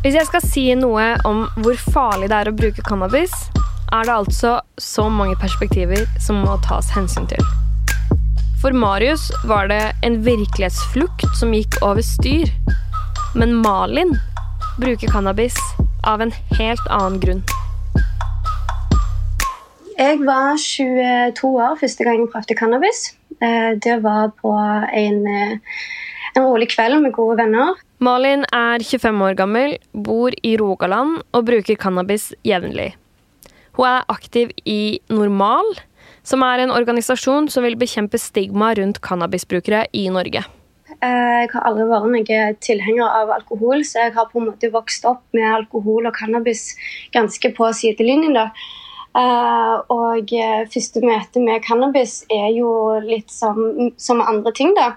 Hvis 0.00 0.14
jeg 0.16 0.24
skal 0.30 0.40
si 0.40 0.62
noe 0.72 1.10
om 1.28 1.42
hvor 1.60 1.76
farlig 1.92 2.30
det 2.32 2.38
er 2.38 2.48
å 2.48 2.56
bruke 2.56 2.84
cannabis, 2.86 3.34
er 3.92 4.06
det 4.06 4.14
altså 4.14 4.54
så 4.80 5.10
mange 5.12 5.36
perspektiver 5.36 6.06
som 6.22 6.40
må 6.46 6.56
tas 6.64 6.88
hensyn 6.94 7.28
til. 7.28 7.44
For 8.60 8.72
Marius 8.72 9.30
var 9.44 9.68
det 9.68 9.92
en 10.04 10.18
virkelighetsflukt 10.20 11.22
som 11.38 11.54
gikk 11.56 11.78
over 11.80 12.04
styr. 12.04 12.50
Men 13.32 13.54
Malin 13.56 14.12
bruker 14.76 15.08
cannabis 15.08 15.56
av 16.04 16.20
en 16.20 16.32
helt 16.58 16.90
annen 16.92 17.16
grunn. 17.22 17.40
Jeg 19.96 20.20
var 20.28 20.60
22 20.60 21.54
år 21.56 21.80
første 21.80 22.04
gang 22.04 22.20
jeg 22.20 22.32
prøvde 22.34 22.58
cannabis. 22.60 23.02
Eh, 23.40 23.72
Det 23.80 24.02
var 24.04 24.28
på 24.42 24.52
en, 24.52 25.26
eh, 25.26 25.58
en 26.36 26.42
rolig 26.42 26.68
kveld 26.76 27.00
med 27.00 27.12
gode 27.12 27.38
venner. 27.38 27.74
Malin 27.98 28.44
er 28.52 28.84
25 28.84 29.22
år 29.22 29.36
gammel, 29.36 29.78
bor 29.94 30.32
i 30.42 30.56
Rogaland 30.56 31.22
og 31.32 31.46
bruker 31.46 31.76
cannabis 31.76 32.34
jevnlig. 32.44 32.92
Hun 33.72 33.86
er 33.86 34.04
aktiv 34.08 34.50
i 34.66 35.00
Normal, 35.08 35.64
som 36.22 36.42
er 36.46 36.64
en 36.64 36.72
organisasjon 36.74 37.48
som 37.52 37.66
vil 37.66 37.78
bekjempe 37.80 38.20
stigma 38.20 38.72
rundt 38.78 39.00
cannabisbrukere 39.04 39.86
i 39.96 40.08
Norge. 40.12 40.44
Jeg 41.00 41.48
har 41.52 41.64
aldri 41.64 41.86
vært 41.88 42.10
noen 42.10 42.58
tilhenger 42.60 43.06
av 43.06 43.30
alkohol, 43.38 43.84
så 43.88 44.04
jeg 44.04 44.14
har 44.18 44.28
på 44.28 44.40
en 44.40 44.50
måte 44.50 44.68
vokst 44.74 45.06
opp 45.08 45.22
med 45.36 45.46
alkohol 45.48 46.10
og 46.10 46.16
cannabis 46.18 46.74
ganske 47.14 47.52
på 47.56 47.70
sidelinjen. 47.76 48.36
da. 48.36 48.50
Eh, 49.10 49.76
og 49.90 50.32
eh, 50.36 50.66
første 50.70 51.00
møte 51.02 51.42
med 51.42 51.64
cannabis 51.66 52.20
er 52.30 52.50
jo 52.54 52.70
litt 53.02 53.32
som, 53.32 53.90
som 53.98 54.20
andre 54.22 54.52
ting, 54.54 54.74
da. 54.76 54.92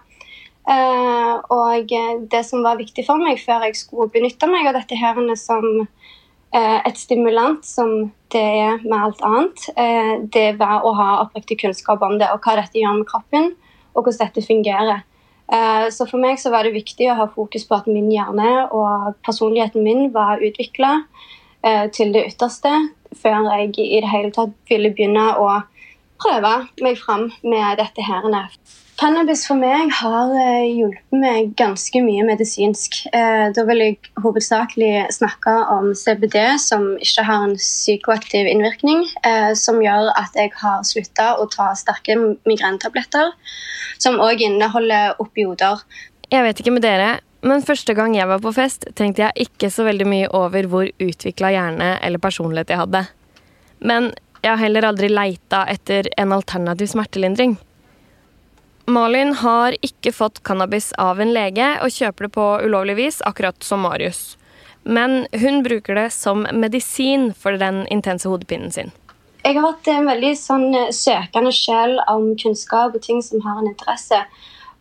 Eh, 0.70 1.34
og 1.52 1.96
det 2.32 2.44
som 2.48 2.62
var 2.64 2.80
viktig 2.80 3.06
for 3.08 3.20
meg 3.20 3.42
før 3.42 3.66
jeg 3.68 3.80
skulle 3.80 4.12
benytte 4.14 4.48
meg 4.48 4.70
av 4.70 4.78
dette 4.78 5.00
her 5.00 5.18
som 5.40 5.88
et 6.54 6.98
stimulant, 6.98 7.64
som 7.66 8.12
det 8.34 8.42
er 8.42 8.84
med 8.84 8.98
alt 9.00 9.24
annet, 9.26 9.64
eh, 9.78 10.12
det 10.34 10.60
var 10.60 10.86
å 10.86 10.94
ha 10.98 11.10
oppriktig 11.24 11.60
kunnskap 11.64 12.02
om 12.06 12.20
det, 12.20 12.30
og 12.30 12.46
hva 12.46 12.60
dette 12.60 12.78
gjør 12.78 13.00
med 13.00 13.10
kroppen, 13.10 13.50
og 13.96 14.04
hvordan 14.04 14.28
dette 14.28 14.46
fungerer. 14.46 15.04
Eh, 15.52 15.90
Så 15.90 16.08
for 16.10 16.22
meg 16.22 16.38
så 16.38 16.52
var 16.52 16.64
det 16.64 16.74
viktig 16.74 17.10
å 17.10 17.18
ha 17.18 17.28
fokus 17.28 17.66
på 17.66 17.76
at 17.76 17.88
min 17.88 18.12
hjerne 18.12 18.70
og 18.72 19.16
personligheten 19.26 19.84
min 19.84 20.12
var 20.12 20.38
utvikla 20.38 21.04
til 21.96 22.12
det 22.12 22.26
ytterste, 22.28 22.92
før 23.16 23.46
jeg 23.48 23.70
i 23.80 24.02
det 24.04 24.10
hele 24.12 24.32
tatt 24.36 24.52
ville 24.68 24.90
begynne 24.92 25.30
å 25.40 25.64
prøve 26.20 26.68
meg 26.82 26.98
fram 27.00 27.30
med 27.42 27.78
dette 27.80 28.04
her. 28.04 28.28
Cannabis 29.04 29.42
for 29.44 29.60
meg 29.60 29.90
har 29.98 30.30
eh, 30.40 30.78
hjulpet 30.78 31.16
meg 31.20 31.50
ganske 31.60 32.00
mye 32.06 32.24
medisinsk. 32.24 33.02
Eh, 33.12 33.50
da 33.52 33.66
vil 33.68 33.82
jeg 33.82 33.98
hovedsakelig 34.24 35.10
snakke 35.12 35.56
om 35.74 35.90
CBD, 35.92 36.38
som 36.64 36.86
ikke 37.04 37.26
har 37.28 37.44
en 37.50 37.58
psykoaktiv 37.60 38.48
innvirkning, 38.48 39.02
eh, 39.28 39.50
som 39.60 39.82
gjør 39.84 40.08
at 40.16 40.40
jeg 40.40 40.54
har 40.62 40.86
slutta 40.88 41.34
å 41.36 41.50
ta 41.52 41.74
sterke 41.76 42.16
migrentabletter, 42.48 43.34
som 44.00 44.22
òg 44.24 44.46
inneholder 44.48 45.20
opioder. 45.20 45.84
Jeg 46.32 46.48
vet 46.48 46.64
ikke 46.64 46.76
med 46.78 46.88
dere, 46.88 47.12
men 47.44 47.68
første 47.68 47.98
gang 48.00 48.16
jeg 48.16 48.32
var 48.32 48.40
på 48.40 48.56
fest, 48.56 48.88
tenkte 48.96 49.26
jeg 49.26 49.50
ikke 49.50 49.74
så 49.74 49.84
veldig 49.90 50.08
mye 50.14 50.32
over 50.32 50.72
hvor 50.72 50.88
utvikla 50.88 51.52
hjerne 51.58 51.92
eller 52.00 52.24
personlighet 52.24 52.72
jeg 52.72 52.86
hadde. 52.86 53.04
Men 53.84 54.14
jeg 54.40 54.54
har 54.54 54.64
heller 54.64 54.92
aldri 54.94 55.12
leita 55.12 55.66
etter 55.76 56.08
en 56.16 56.40
alternativ 56.40 56.96
smertelindring. 56.96 57.60
Malin 58.86 59.34
har 59.40 59.76
ikke 59.82 60.12
fått 60.12 60.42
cannabis 60.44 60.92
av 61.00 61.22
en 61.24 61.32
lege 61.34 61.68
og 61.84 61.94
kjøper 61.94 62.28
det 62.28 62.34
på 62.36 62.48
ulovlig 62.66 62.96
vis, 62.98 63.22
akkurat 63.24 63.64
som 63.64 63.86
Marius. 63.86 64.36
Men 64.84 65.24
hun 65.32 65.62
bruker 65.64 65.96
det 65.96 66.10
som 66.12 66.44
medisin 66.52 67.32
for 67.34 67.56
den 67.60 67.86
intense 67.88 68.28
hodepinen 68.28 68.74
sin. 68.76 68.92
Jeg 69.44 69.56
har 69.56 69.64
vært 69.64 69.88
en 69.92 70.08
veldig 70.08 70.34
sånn 70.40 70.70
eh, 70.76 70.92
søkende 70.96 71.52
sjel 71.56 71.98
om 72.12 72.30
kunnskap 72.40 72.96
og 72.96 73.04
ting 73.04 73.22
som 73.24 73.44
har 73.44 73.60
en 73.60 73.72
interesse. 73.72 74.20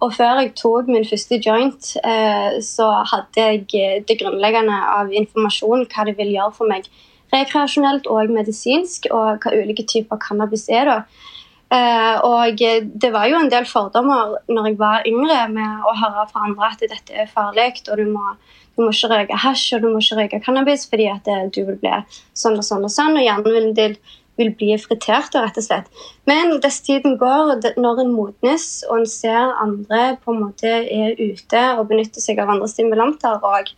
Og 0.02 0.14
før 0.14 0.40
jeg 0.42 0.52
tok 0.58 0.90
min 0.90 1.06
første 1.06 1.38
joint, 1.42 1.88
eh, 2.02 2.58
så 2.62 2.88
hadde 3.10 3.46
jeg 3.46 3.64
eh, 3.78 3.96
det 4.06 4.18
grunnleggende 4.18 4.78
av 4.96 5.10
informasjon 5.14 5.86
hva 5.90 6.06
det 6.06 6.16
vil 6.18 6.34
gjøre 6.34 6.54
for 6.58 6.70
meg 6.70 6.86
rekreasjonelt 7.32 8.06
og 8.12 8.30
medisinsk, 8.34 9.06
og 9.14 9.42
hva 9.42 9.54
ulike 9.54 9.86
typer 9.88 10.20
cannabis 10.22 10.68
er. 10.70 10.90
da. 10.90 11.30
Uh, 11.72 12.18
og 12.28 12.58
det 12.60 13.08
var 13.14 13.30
jo 13.30 13.38
en 13.40 13.48
del 13.48 13.64
fordommer 13.64 14.34
når 14.52 14.66
jeg 14.68 14.78
var 14.80 15.06
yngre, 15.08 15.38
med 15.48 15.86
å 15.88 15.94
høre 15.96 16.26
fra 16.28 16.42
andre 16.44 16.68
at 16.68 16.82
dette 16.84 17.14
er 17.16 17.30
farlig, 17.30 17.70
og 17.88 17.96
du 17.96 18.10
må, 18.12 18.34
du 18.76 18.82
må 18.82 18.90
ikke 18.92 19.08
røyke 19.08 19.38
hasj 19.40 19.78
og 19.78 19.84
du 19.84 19.86
må 19.88 20.02
ikke 20.02 20.18
røyke 20.18 20.40
cannabis 20.44 20.84
fordi 20.90 21.06
at 21.08 21.24
det, 21.24 21.38
du 21.56 21.62
vil 21.70 21.78
bli 21.80 21.94
sånn 22.36 22.58
og 22.60 22.66
sånn 22.66 22.84
og 22.84 22.92
sånn, 22.92 23.16
og 23.16 23.24
hjernen 23.24 23.56
vil, 23.56 23.70
del, 23.78 23.96
vil 24.40 24.52
bli 24.58 24.76
fritert, 24.82 25.32
rett 25.32 25.62
og 25.62 25.64
slett. 25.64 26.04
Men 26.28 26.58
dess 26.60 26.82
tiden 26.84 27.16
går, 27.20 27.54
når 27.80 28.04
en 28.04 28.12
modnes 28.18 28.68
og 28.90 28.98
en 28.98 29.08
ser 29.08 29.56
andre 29.64 30.02
på 30.20 30.34
en 30.34 30.44
måte 30.44 30.74
er 30.82 31.16
ute 31.16 31.64
og 31.78 31.88
benytter 31.88 32.20
seg 32.20 32.42
av 32.42 32.52
andre 32.52 32.68
stimulanter, 32.68 33.40
og 33.40 33.72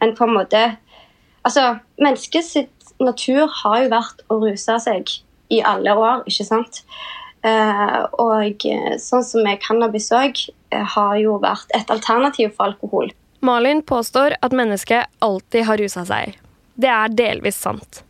en 0.00 0.16
på 0.16 0.28
en 0.28 0.36
måte 0.38 0.64
Altså, 1.46 1.76
menneskets 2.02 2.56
natur 2.98 3.46
har 3.60 3.84
jo 3.84 3.90
vært 3.92 4.24
å 4.26 4.40
ruse 4.42 4.80
seg 4.82 5.12
i 5.54 5.60
alle 5.62 5.92
år, 5.94 6.24
ikke 6.26 6.46
sant? 6.48 6.80
Eh, 7.46 8.00
og 8.18 8.64
eh, 8.66 8.96
sånn 8.98 9.22
som 9.26 9.44
med 9.46 9.60
cannabis 9.62 10.08
òg, 10.14 10.40
eh, 10.74 10.82
har 10.96 11.14
jo 11.20 11.36
vært 11.42 11.70
et 11.78 11.92
alternativ 11.94 12.56
for 12.56 12.72
alkohol. 12.72 13.12
Malin 13.46 13.84
påstår 13.86 14.34
at 14.42 14.56
mennesket 14.56 15.06
alltid 15.22 15.68
har 15.68 15.78
rusa 15.78 16.02
seg. 16.08 16.34
Det 16.74 16.90
er 16.90 17.14
delvis 17.14 17.60
sant. 17.62 18.02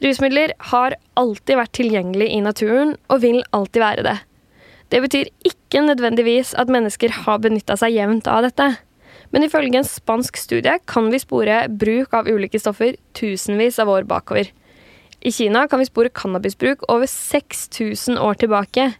Rusmidler 0.00 0.54
har 0.70 0.96
alltid 1.20 1.58
vært 1.58 1.76
tilgjengelig 1.76 2.30
i 2.32 2.40
naturen, 2.40 2.94
og 3.12 3.20
vil 3.26 3.42
alltid 3.52 3.82
være 3.82 4.06
det. 4.06 4.18
Det 4.90 5.02
betyr 5.04 5.28
ikke 5.46 5.82
nødvendigvis 5.84 6.54
at 6.58 6.72
mennesker 6.72 7.12
har 7.26 7.42
benytta 7.44 7.76
seg 7.78 7.92
jevnt 7.94 8.30
av 8.30 8.46
dette. 8.48 8.70
Men 9.30 9.44
ifølge 9.46 9.78
en 9.78 9.86
spansk 9.86 10.40
studie 10.40 10.78
kan 10.90 11.10
vi 11.12 11.20
spore 11.22 11.66
bruk 11.68 12.16
av 12.16 12.26
ulike 12.26 12.58
stoffer 12.58 12.96
tusenvis 13.14 13.78
av 13.82 13.92
år 13.92 14.08
bakover. 14.08 14.48
I 15.20 15.32
Kina 15.32 15.68
kan 15.68 15.78
vi 15.78 15.86
spore 15.86 16.08
cannabisbruk 16.08 16.82
over 16.88 17.06
6000 17.06 18.18
år 18.18 18.34
tilbake. 18.34 18.92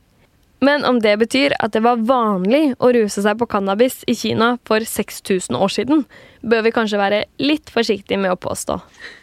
Men 0.60 0.84
om 0.84 0.98
det 1.00 1.14
betyr 1.16 1.54
at 1.56 1.72
det 1.72 1.80
var 1.80 2.02
vanlig 2.04 2.74
å 2.76 2.90
ruse 2.92 3.22
seg 3.24 3.38
på 3.40 3.46
cannabis 3.48 4.02
i 4.04 4.12
Kina 4.14 4.50
for 4.68 4.84
6000 4.84 5.56
år 5.56 5.72
siden, 5.72 6.02
bør 6.44 6.66
vi 6.66 6.72
kanskje 6.76 7.00
være 7.00 7.20
litt 7.40 7.72
forsiktige 7.72 8.20
med 8.20 8.34
å 8.34 8.40
påstå. 8.40 8.76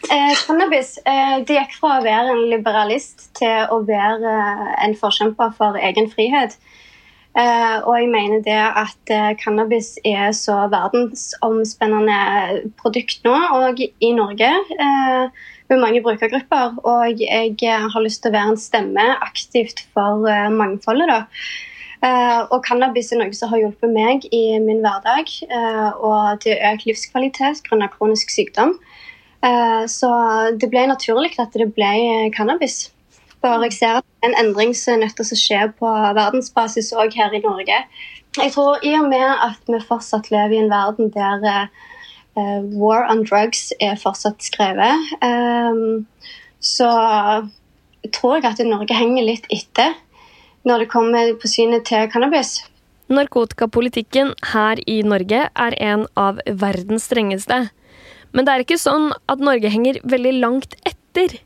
Eh, 0.09 0.33
cannabis 0.47 0.95
eh, 1.05 1.35
det 1.45 1.59
gikk 1.59 1.75
fra 1.77 1.99
å 1.99 2.05
være 2.07 2.33
en 2.33 2.41
liberalist 2.49 3.27
til 3.37 3.69
å 3.69 3.83
være 3.85 4.33
eh, 4.33 4.73
en 4.87 4.97
forkjemper 4.97 5.53
for 5.59 5.77
egen 5.77 6.09
frihet. 6.09 6.57
Eh, 7.37 7.75
og 7.85 7.93
jeg 7.99 8.09
mener 8.09 8.41
det 8.41 8.57
at 8.57 9.13
eh, 9.13 9.35
cannabis 9.37 9.91
er 10.01 10.31
så 10.33 10.63
verdensomspennende 10.73 12.63
produkt 12.81 13.21
nå, 13.27 13.35
og 13.59 13.85
i 13.85 14.09
Norge. 14.17 14.49
Eh, 14.73 15.45
med 15.69 15.81
mange 15.81 16.01
brukergrupper. 16.05 16.77
Og 16.83 17.21
jeg 17.21 17.55
eh, 17.63 17.87
har 17.93 18.03
lyst 18.03 18.23
til 18.23 18.31
å 18.31 18.37
være 18.37 18.53
en 18.53 18.61
stemme 18.61 19.07
aktivt 19.25 19.83
for 19.95 20.27
uh, 20.27 20.47
mangfoldet. 20.53 21.09
da. 21.11 21.21
Uh, 21.97 22.41
og 22.53 22.61
cannabis 22.67 23.09
er 23.11 23.21
noe 23.23 23.33
som 23.33 23.49
har 23.49 23.63
hjulpet 23.63 23.89
meg 23.89 24.27
i 24.29 24.59
min 24.61 24.83
hverdag 24.83 25.31
uh, 25.49 25.89
og 25.97 26.43
til 26.43 26.59
økt 26.69 26.85
livskvalitet 26.85 27.63
grunnet 27.65 27.95
kronisk 27.95 28.33
sykdom. 28.33 28.77
så 29.87 30.09
det 30.59 30.67
ble 30.71 30.81
naturlig 30.89 31.35
at 31.39 31.53
det 31.53 31.67
ble 31.75 31.89
cannabis. 32.35 32.89
For 33.39 33.61
jeg 33.63 33.75
ser 33.75 33.99
en 34.25 34.33
endring 34.41 34.73
som 34.75 34.95
er 34.95 35.03
nødt 35.05 35.15
til 35.15 35.23
å 35.23 35.37
skje 35.39 35.59
på 35.77 35.91
verdensbasis 36.17 36.89
òg 36.97 37.13
her 37.15 37.35
i 37.37 37.43
Norge. 37.43 37.77
Jeg 38.37 38.51
tror 38.55 38.81
I 38.83 38.95
og 38.97 39.05
med 39.13 39.29
at 39.45 39.61
vi 39.69 39.79
fortsatt 39.87 40.31
lever 40.33 40.57
i 40.57 40.63
en 40.63 40.73
verden 40.73 41.13
der 41.13 41.45
Uh, 41.45 41.87
War 42.37 43.07
on 43.09 43.23
drugs 43.25 43.71
er 43.81 43.97
fortsatt 43.97 44.43
skrevet. 44.45 45.13
Um, 45.25 46.05
så 46.61 46.89
tror 48.13 48.37
jeg 48.37 48.45
at 48.49 48.61
Norge 48.65 48.93
henger 48.95 49.25
litt 49.25 49.47
etter 49.53 49.95
når 50.67 50.83
det 50.83 50.91
kommer 50.91 51.33
på 51.39 51.49
synet 51.49 51.87
til 51.87 52.09
cannabis. 52.11 52.59
Narkotikapolitikken 53.07 54.33
her 54.51 54.79
i 54.89 54.99
Norge 55.07 55.45
er 55.47 55.75
en 55.79 56.05
av 56.19 56.41
verdens 56.45 57.07
strengeste. 57.07 57.69
Men 58.35 58.45
det 58.45 58.53
er 58.53 58.63
ikke 58.65 58.79
sånn 58.81 59.13
at 59.31 59.43
Norge 59.43 59.71
henger 59.71 60.01
veldig 60.03 60.33
langt 60.41 60.75
etter. 60.87 61.37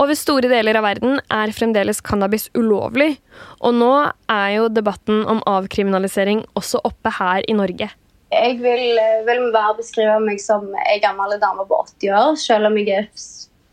Over 0.00 0.16
store 0.16 0.48
deler 0.48 0.78
av 0.78 0.86
verden 0.86 1.18
er 1.26 1.52
fremdeles 1.52 2.00
cannabis 2.06 2.46
ulovlig, 2.56 3.16
og 3.60 3.74
nå 3.76 3.92
er 4.30 4.46
jo 4.54 4.70
debatten 4.72 5.26
om 5.28 5.42
avkriminalisering 5.50 6.46
også 6.58 6.80
oppe 6.86 7.12
her 7.18 7.44
i 7.50 7.58
Norge. 7.58 7.90
Jeg 8.32 8.58
vil, 8.62 8.98
eh, 8.98 9.26
vil 9.26 9.50
bare 9.52 9.76
beskrive 9.76 10.16
meg 10.24 10.40
som 10.40 10.70
ei 10.86 10.98
gammel 11.02 11.34
dame 11.40 11.66
på 11.68 11.80
80 11.84 12.14
år, 12.16 12.36
selv 12.40 12.70
om 12.70 12.78
jeg 12.80 12.88
er 12.96 13.08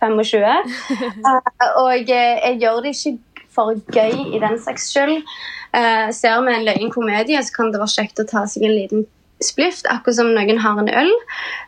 25. 0.04 0.44
uh, 0.44 1.40
og 1.82 1.94
jeg, 1.96 2.40
jeg 2.44 2.58
gjør 2.60 2.82
det 2.84 2.96
ikke 2.96 3.46
for 3.56 3.80
gøy 3.96 4.36
i 4.36 4.42
den 4.42 4.60
saks 4.60 4.90
skyld. 4.92 5.24
Uh, 5.76 6.12
ser 6.16 6.42
vi 6.44 6.56
en 6.56 6.68
løgn 6.68 6.92
komedie, 6.92 7.40
så 7.44 7.56
kan 7.56 7.72
det 7.72 7.82
være 7.82 7.96
kjekt 7.96 8.22
å 8.24 8.28
ta 8.28 8.46
seg 8.50 8.68
en 8.68 8.76
liten 8.76 9.08
splift, 9.44 9.88
akkurat 9.88 10.18
som 10.18 10.34
noen 10.36 10.60
har 10.60 10.80
en 10.82 10.92
øl. 11.02 11.12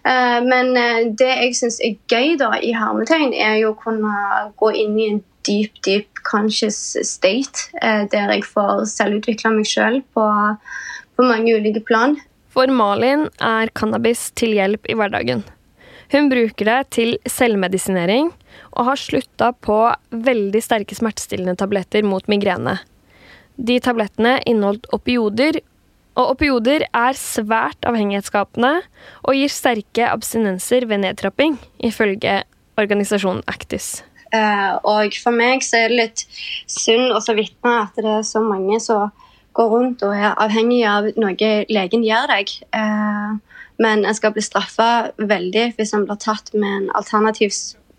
Uh, 0.03 0.39
men 0.47 0.73
det 1.19 1.31
jeg 1.31 1.59
syns 1.61 1.79
er 1.83 1.99
gøy 2.11 2.35
da, 2.41 2.53
i 2.59 2.73
hermetegn, 2.75 3.31
er 3.31 3.61
jo 3.61 3.71
å 3.71 3.79
kunne 3.79 4.15
gå 4.59 4.73
inn 4.83 4.97
i 4.99 5.11
en 5.13 5.21
dyp, 5.47 5.79
dyp 5.87 6.21
conscious 6.27 6.97
state, 7.07 7.71
der 7.81 8.29
jeg 8.35 8.43
får 8.45 8.83
selvutvikla 8.91 9.55
meg 9.55 9.65
sjøl 9.65 10.03
på, 10.13 10.25
på 11.17 11.25
mange 11.25 11.55
ulike 11.57 11.81
plan. 11.87 12.19
For 12.51 12.67
Malin 12.67 13.29
er 13.39 13.71
cannabis 13.77 14.27
til 14.35 14.57
hjelp 14.57 14.89
i 14.91 14.95
hverdagen. 14.99 15.45
Hun 16.11 16.27
bruker 16.27 16.67
det 16.67 16.79
til 16.91 17.13
selvmedisinering 17.29 18.33
og 18.75 18.87
har 18.89 18.99
slutta 18.99 19.53
på 19.63 19.77
veldig 20.11 20.61
sterke 20.63 20.97
smertestillende 20.97 21.55
tabletter 21.59 22.03
mot 22.03 22.27
migrene. 22.31 22.75
De 23.55 23.77
tablettene 23.83 24.39
inneholdt 24.47 24.89
opioder, 24.95 25.61
og 26.19 26.33
opioder 26.33 26.83
er 26.91 27.15
svært 27.15 27.87
avhengighetsskapende 27.87 28.73
og 29.23 29.37
gir 29.37 29.51
sterke 29.53 30.09
abstinenser 30.11 30.83
ved 30.89 31.05
nedtrapping, 31.05 31.55
ifølge 31.79 32.41
organisasjonen 32.81 33.45
Actis. 33.47 34.01
Uh, 34.31 34.79
og 34.87 35.15
for 35.19 35.35
meg 35.35 35.63
så 35.63 35.85
er 35.85 35.91
det 35.91 35.99
litt 35.99 36.21
synd 36.71 37.11
å 37.15 37.19
vitne 37.35 37.77
at 37.85 37.97
det 37.99 38.11
er 38.19 38.27
så 38.27 38.43
mange 38.43 38.79
som 38.83 39.11
går 39.57 39.69
rundt 39.73 40.03
og 40.07 40.15
er 40.15 40.35
avhengig 40.39 40.81
av 40.87 41.09
noe 41.19 41.51
legen 41.69 42.05
gir 42.05 42.27
deg. 42.31 42.53
Eh, 42.75 43.31
men 43.81 44.05
en 44.05 44.17
skal 44.17 44.33
bli 44.35 44.43
straffa 44.45 45.11
veldig 45.17 45.71
hvis 45.77 45.95
en 45.97 46.05
blir 46.07 46.19
tatt 46.21 46.53
med 46.53 46.69
en 46.69 46.89
alternativ 46.97 47.53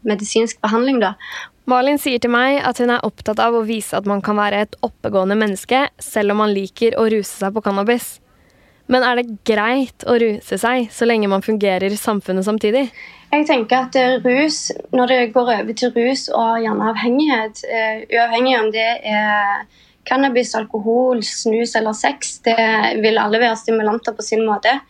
medisinsk 0.07 0.61
behandling. 0.63 1.01
da. 1.03 1.15
Malin 1.71 1.99
sier 1.99 2.19
til 2.19 2.33
meg 2.35 2.59
at 2.67 2.81
hun 2.83 2.91
er 2.91 3.05
opptatt 3.07 3.39
av 3.43 3.55
å 3.55 3.67
vise 3.67 3.95
at 3.95 4.09
man 4.09 4.23
kan 4.25 4.39
være 4.39 4.65
et 4.65 4.77
oppegående 4.83 5.39
menneske 5.39 5.87
selv 6.03 6.35
om 6.35 6.43
man 6.43 6.55
liker 6.55 6.99
å 6.99 7.07
ruse 7.13 7.39
seg 7.39 7.55
på 7.55 7.63
cannabis. 7.63 8.17
Men 8.91 9.05
er 9.07 9.21
det 9.21 9.39
greit 9.47 10.05
å 10.11 10.17
ruse 10.19 10.59
seg 10.59 10.89
så 10.93 11.07
lenge 11.07 11.31
man 11.31 11.45
fungerer 11.45 11.87
i 11.87 11.99
samfunnet 11.99 12.45
samtidig? 12.45 12.89
Jeg 13.33 13.47
tenker 13.49 13.87
at 13.87 13.97
rus, 14.27 14.73
Når 14.93 15.07
det 15.07 15.21
går 15.33 15.53
over 15.55 15.73
til 15.73 15.93
rus 15.95 16.29
og 16.29 16.61
gjerne 16.61 16.91
avhengighet, 16.91 17.63
uh, 17.65 18.03
uavhengig 18.11 18.59
om 18.59 18.69
det 18.75 18.91
er 19.09 19.65
Cannabis, 20.09 20.55
alkohol, 20.59 21.23
snus 21.23 21.77
eller 21.79 21.95
sex 21.95 22.39
det 22.47 22.59
vil 23.03 23.21
alle 23.23 23.41
være 23.43 23.59
stimulanter 23.61 24.17
på 24.17 24.25
sin 24.27 24.43
måte. 24.47 24.81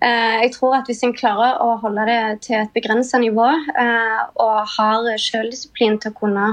Eh, 0.00 0.36
jeg 0.44 0.52
tror 0.54 0.78
at 0.78 0.88
Hvis 0.88 1.02
en 1.04 1.16
klarer 1.16 1.60
å 1.60 1.76
holde 1.82 2.06
det 2.08 2.20
til 2.46 2.56
et 2.62 2.72
begrenset 2.72 3.20
nivå 3.20 3.48
eh, 3.52 4.20
og 4.40 4.74
har 4.76 5.08
selvdisiplin 5.20 5.98
til 6.00 6.12
å 6.12 6.16
kunne 6.16 6.46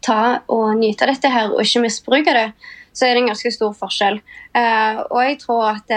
ta 0.00 0.40
og 0.48 0.78
nyte 0.78 1.08
dette 1.08 1.28
her 1.28 1.52
og 1.52 1.60
ikke 1.60 1.82
misbruke 1.84 2.32
det, 2.32 2.46
så 2.96 3.06
er 3.06 3.14
det 3.14 3.20
en 3.20 3.28
ganske 3.30 3.52
stor 3.52 3.74
forskjell. 3.76 4.16
Eh, 4.56 5.00
og 5.10 5.20
jeg 5.22 5.36
tror 5.42 5.66
at 5.74 5.92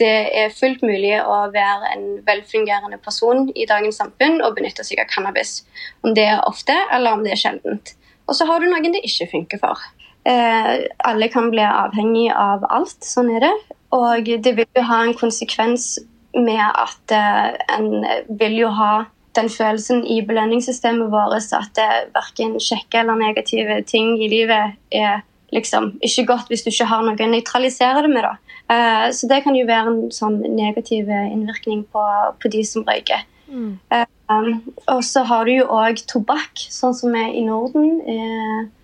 det, 0.00 0.14
er 0.32 0.56
fullt 0.56 0.80
mulig 0.82 1.12
å 1.20 1.36
være 1.52 1.92
en 1.92 2.06
velfungerende 2.26 2.98
person 3.04 3.50
i 3.52 3.68
dagens 3.68 4.00
samfunn 4.00 4.40
og 4.40 4.56
benytte 4.56 4.84
seg 4.84 5.04
av 5.04 5.12
cannabis. 5.12 5.60
Om 6.02 6.16
det 6.16 6.24
er 6.32 6.40
ofte, 6.48 6.76
eller 6.92 7.18
om 7.18 7.24
det 7.24 7.36
er 7.36 7.42
sjeldent. 7.44 7.94
Og 8.24 8.36
så 8.36 8.48
har 8.48 8.64
du 8.64 8.70
noen 8.70 8.96
det 8.96 9.04
ikke 9.04 9.28
funker 9.36 9.60
for. 9.60 9.84
Eh, 10.24 10.74
alle 11.04 11.28
kan 11.28 11.50
bli 11.52 11.64
avhengig 11.64 12.30
av 12.32 12.64
alt, 12.72 13.00
sånn 13.04 13.30
er 13.36 13.44
det. 13.44 13.54
Og 13.94 14.30
det 14.44 14.54
vil 14.56 14.68
jo 14.78 14.84
ha 14.88 15.02
en 15.04 15.16
konsekvens 15.18 15.98
med 16.34 16.62
at 16.64 17.14
eh, 17.14 17.50
en 17.76 18.06
vil 18.40 18.56
jo 18.64 18.70
ha 18.74 19.04
den 19.34 19.50
følelsen 19.50 20.04
i 20.06 20.20
belønningssystemet 20.22 21.10
vårt 21.10 21.52
at 21.58 21.78
verken 22.14 22.54
kjekke 22.62 23.00
eller 23.00 23.18
negative 23.18 23.80
ting 23.90 24.14
i 24.22 24.28
livet 24.30 24.76
er 24.94 25.24
liksom 25.54 25.96
ikke 26.06 26.24
godt 26.28 26.50
hvis 26.50 26.62
du 26.62 26.70
ikke 26.70 26.86
har 26.86 27.02
noe 27.02 27.18
å 27.18 27.30
nøytralisere 27.30 28.04
det 28.06 28.12
med. 28.14 28.24
da. 28.24 28.58
Eh, 28.74 29.06
så 29.14 29.28
det 29.30 29.42
kan 29.44 29.58
jo 29.58 29.66
være 29.68 29.90
en 29.90 30.02
sånn 30.14 30.40
negativ 30.54 31.10
innvirkning 31.10 31.84
på, 31.92 32.04
på 32.40 32.52
de 32.54 32.62
som 32.66 32.86
røyker. 32.86 33.26
Mm. 33.54 33.78
Uh, 33.92 34.06
um, 34.28 34.62
og 34.86 35.04
så 35.04 35.22
har 35.28 35.44
du 35.46 35.52
jo 35.52 35.66
òg 35.70 36.00
tobakk, 36.10 36.58
sånn 36.72 36.96
som 36.96 37.14
er 37.18 37.34
i 37.36 37.44
Norden. 37.46 38.00
Uh, 38.02 38.83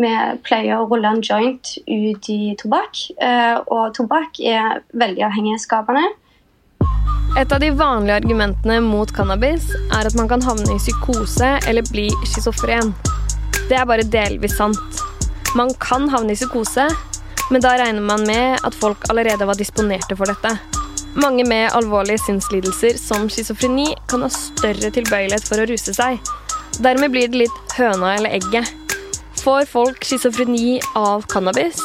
vi 0.00 0.10
pleier 0.46 0.80
å 0.80 0.86
rulle 0.88 1.10
en 1.10 1.22
joint 1.22 1.74
ut 1.86 2.28
i 2.32 2.54
tobakk, 2.60 3.04
og 3.68 3.92
tobakk 3.96 4.40
er 4.40 4.82
veldig 4.96 5.24
avhengighetsskapende. 5.28 6.04
Et 7.38 7.52
av 7.52 7.60
de 7.60 7.70
vanlige 7.70 8.18
argumentene 8.20 8.80
mot 8.84 9.08
cannabis 9.16 9.70
er 9.88 10.08
at 10.08 10.16
man 10.18 10.28
kan 10.28 10.42
havne 10.44 10.74
i 10.74 10.80
psykose 10.80 11.54
eller 11.68 11.86
bli 11.88 12.10
schizofren. 12.26 12.92
Det 13.70 13.78
er 13.78 13.88
bare 13.88 14.04
delvis 14.04 14.58
sant. 14.58 15.00
Man 15.56 15.72
kan 15.80 16.10
havne 16.12 16.34
i 16.34 16.36
psykose, 16.36 16.88
men 17.52 17.64
da 17.64 17.72
regner 17.80 18.04
man 18.04 18.26
med 18.28 18.60
at 18.64 18.76
folk 18.76 19.08
allerede 19.12 19.48
var 19.48 19.56
disponerte 19.56 20.16
for 20.16 20.28
dette. 20.28 20.52
Mange 21.16 21.44
med 21.48 21.72
alvorlige 21.76 22.20
sinnslidelser 22.26 23.00
som 23.00 23.28
schizofreni 23.32 23.90
kan 24.08 24.24
ha 24.24 24.30
større 24.32 24.92
tilbøyelighet 24.92 25.48
for 25.48 25.60
å 25.60 25.66
ruse 25.68 25.92
seg. 25.96 26.20
Dermed 26.84 27.12
blir 27.12 27.32
det 27.32 27.46
litt 27.46 27.76
høna 27.76 28.14
eller 28.16 28.36
egget. 28.40 28.72
Får 29.44 29.64
folk 29.64 30.04
schizofreni 30.04 30.80
av 30.94 31.22
cannabis, 31.22 31.76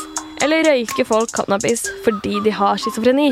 eller 0.44 0.64
røyker 0.64 1.06
folk 1.10 1.32
cannabis 1.34 1.88
fordi 2.06 2.36
de 2.46 2.52
har 2.54 2.78
schizofreni? 2.78 3.32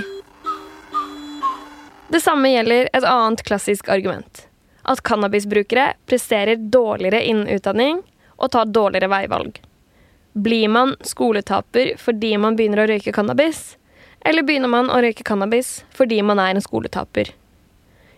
Det 2.10 2.22
samme 2.24 2.50
gjelder 2.50 2.90
et 2.90 3.06
annet 3.06 3.44
klassisk 3.46 3.92
argument. 3.94 4.48
At 4.82 5.04
cannabisbrukere 5.06 5.92
presterer 6.10 6.58
dårligere 6.58 7.22
innen 7.22 7.52
utdanning 7.54 8.02
og 8.38 8.50
tar 8.56 8.72
dårligere 8.74 9.12
veivalg. 9.14 9.60
Blir 10.34 10.74
man 10.74 10.96
skoletaper 11.06 11.94
fordi 12.02 12.34
man 12.42 12.58
begynner 12.58 12.82
å 12.82 12.88
røyke 12.90 13.14
cannabis? 13.14 13.76
Eller 14.26 14.42
begynner 14.42 14.74
man 14.74 14.90
å 14.90 15.04
røyke 15.06 15.28
cannabis 15.28 15.84
fordi 15.94 16.24
man 16.26 16.42
er 16.42 16.56
en 16.56 16.66
skoletaper? 16.66 17.30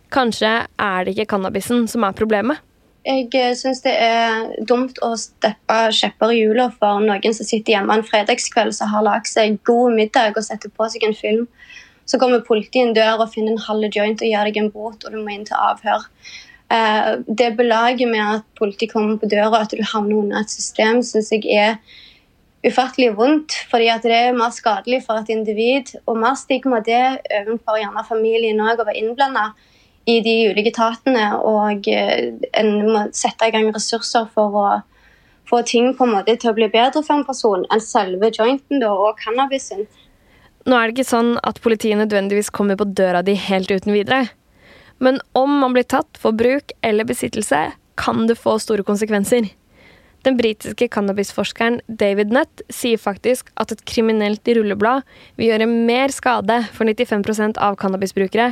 Kanskje 0.08 0.56
er 0.72 1.04
det 1.04 1.18
ikke 1.18 1.34
cannabisen 1.36 1.84
som 1.92 2.08
er 2.08 2.16
problemet? 2.16 2.64
Jeg 3.08 3.30
eh, 3.40 3.54
syns 3.56 3.80
det 3.86 3.94
er 4.04 4.50
dumt 4.68 4.98
å 5.06 5.14
steppe 5.16 5.76
skjepper 5.96 6.34
i 6.34 6.42
hjula 6.42 6.66
for 6.76 7.00
noen 7.00 7.36
som 7.36 7.48
sitter 7.48 7.78
hjemme 7.78 7.96
en 7.96 8.04
fredagskveld 8.04 8.76
som 8.76 8.92
har 8.92 9.06
lagd 9.06 9.30
seg 9.32 9.62
god 9.68 9.96
middag 9.96 10.36
og 10.36 10.44
setter 10.44 10.74
på 10.74 10.90
seg 10.92 11.06
en 11.08 11.16
film. 11.16 11.46
Så 12.08 12.20
kommer 12.20 12.44
politiet 12.44 12.82
inn 12.82 12.92
dør 12.98 13.24
og 13.24 13.32
finner 13.32 13.56
en 13.56 13.64
halv 13.64 13.88
joint 13.96 14.20
og 14.20 14.28
gir 14.28 14.50
deg 14.50 14.60
en 14.60 14.74
bot, 14.74 15.00
og 15.06 15.16
du 15.16 15.22
må 15.22 15.32
inn 15.32 15.48
til 15.48 15.56
avhør. 15.56 16.04
Eh, 16.76 17.14
det 17.28 17.54
belaget 17.56 18.12
med 18.12 18.26
at 18.26 18.46
politiet 18.60 18.92
kommer 18.92 19.16
på 19.22 19.32
døra, 19.32 19.54
og 19.54 19.62
at 19.62 19.78
du 19.78 19.86
havner 19.94 20.20
under 20.26 20.44
et 20.44 20.52
system, 20.52 21.00
syns 21.00 21.32
jeg 21.32 21.48
er 21.48 21.80
ufattelig 22.68 23.14
vondt, 23.16 23.56
fordi 23.72 23.88
det 24.04 24.16
er 24.18 24.36
mer 24.36 24.52
skadelig 24.52 25.06
for 25.08 25.22
et 25.22 25.32
individ. 25.32 25.96
Og 26.08 26.20
mer 26.20 26.36
stigma 26.36 26.84
det 26.84 27.02
overfor 27.40 27.80
gjerne 27.80 28.08
familien 28.12 28.60
òg, 28.68 28.84
å 28.84 28.90
være 28.90 29.00
innblanda 29.00 29.48
i 30.08 30.20
de 30.24 30.36
ulike 30.52 30.72
etatene. 30.74 31.30
Og 31.44 31.88
eh, 31.92 32.34
en 32.58 32.74
må 32.88 33.06
sette 33.16 33.48
i 33.48 33.54
gang 33.54 33.70
ressurser 33.76 34.30
for 34.34 34.56
å 34.56 34.68
få 35.48 35.62
ting 35.68 35.94
på 35.96 36.08
en 36.08 36.16
måte 36.18 36.36
til 36.40 36.52
å 36.52 36.58
bli 36.58 36.68
bedre 36.72 37.04
for 37.04 37.20
en 37.20 37.28
person 37.28 37.64
enn 37.72 37.84
selve 37.84 38.32
jointen 38.36 38.84
da, 38.84 38.92
og 38.92 39.20
cannabisen. 39.22 39.86
Nå 40.68 40.76
er 40.76 40.90
det 40.90 40.98
ikke 40.98 41.12
sånn 41.12 41.38
at 41.48 41.62
politiet 41.64 42.00
nødvendigvis 42.02 42.52
kommer 42.52 42.76
på 42.80 42.90
døra 42.92 43.22
di 43.24 43.38
helt 43.40 43.72
uten 43.72 43.96
videre. 43.96 44.26
Men 45.00 45.22
om 45.38 45.60
man 45.62 45.76
blir 45.76 45.88
tatt 45.88 46.20
for 46.20 46.36
bruk 46.36 46.74
eller 46.84 47.08
besittelse, 47.08 47.70
kan 47.98 48.28
det 48.28 48.36
få 48.38 48.58
store 48.62 48.84
konsekvenser. 48.86 49.48
Den 50.26 50.36
britiske 50.36 50.90
cannabisforskeren 50.92 51.80
David 51.88 52.34
Nutt 52.36 52.64
sier 52.74 53.00
faktisk 53.00 53.52
at 53.62 53.72
et 53.72 53.84
kriminelt 53.88 54.50
rulleblad 54.58 55.06
vil 55.38 55.54
gjøre 55.54 55.70
mer 55.70 56.12
skade 56.12 56.60
for 56.76 56.90
95% 56.90 57.62
av 57.64 57.78
cannabisbrukere 57.80 58.50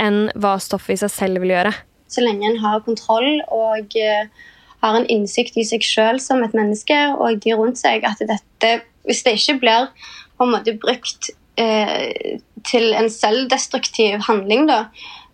enn 0.00 0.28
hva 0.34 0.56
stoffet 0.62 0.96
i 0.96 1.02
seg 1.04 1.12
selv 1.12 1.44
vil 1.44 1.54
gjøre. 1.54 1.74
Så 2.10 2.24
lenge 2.24 2.46
en 2.48 2.60
har 2.62 2.82
kontroll 2.86 3.40
og 3.52 3.96
uh, 3.98 4.44
har 4.84 4.98
en 4.98 5.08
innsikt 5.10 5.56
i 5.58 5.64
seg 5.66 5.84
sjøl 5.86 6.20
som 6.22 6.44
et 6.44 6.56
menneske 6.56 6.98
og 7.16 7.40
de 7.44 7.56
rundt 7.56 7.80
seg, 7.80 8.04
at 8.06 8.20
dette, 8.20 8.74
hvis 9.08 9.24
det 9.26 9.38
ikke 9.38 9.60
blir 9.62 9.88
på 10.34 10.46
en 10.46 10.52
måte 10.52 10.74
brukt 10.82 11.30
eh, 11.60 12.38
til 12.66 12.92
en 12.96 13.08
selvdestruktiv 13.12 14.24
handling, 14.26 14.66
da, 14.68 14.84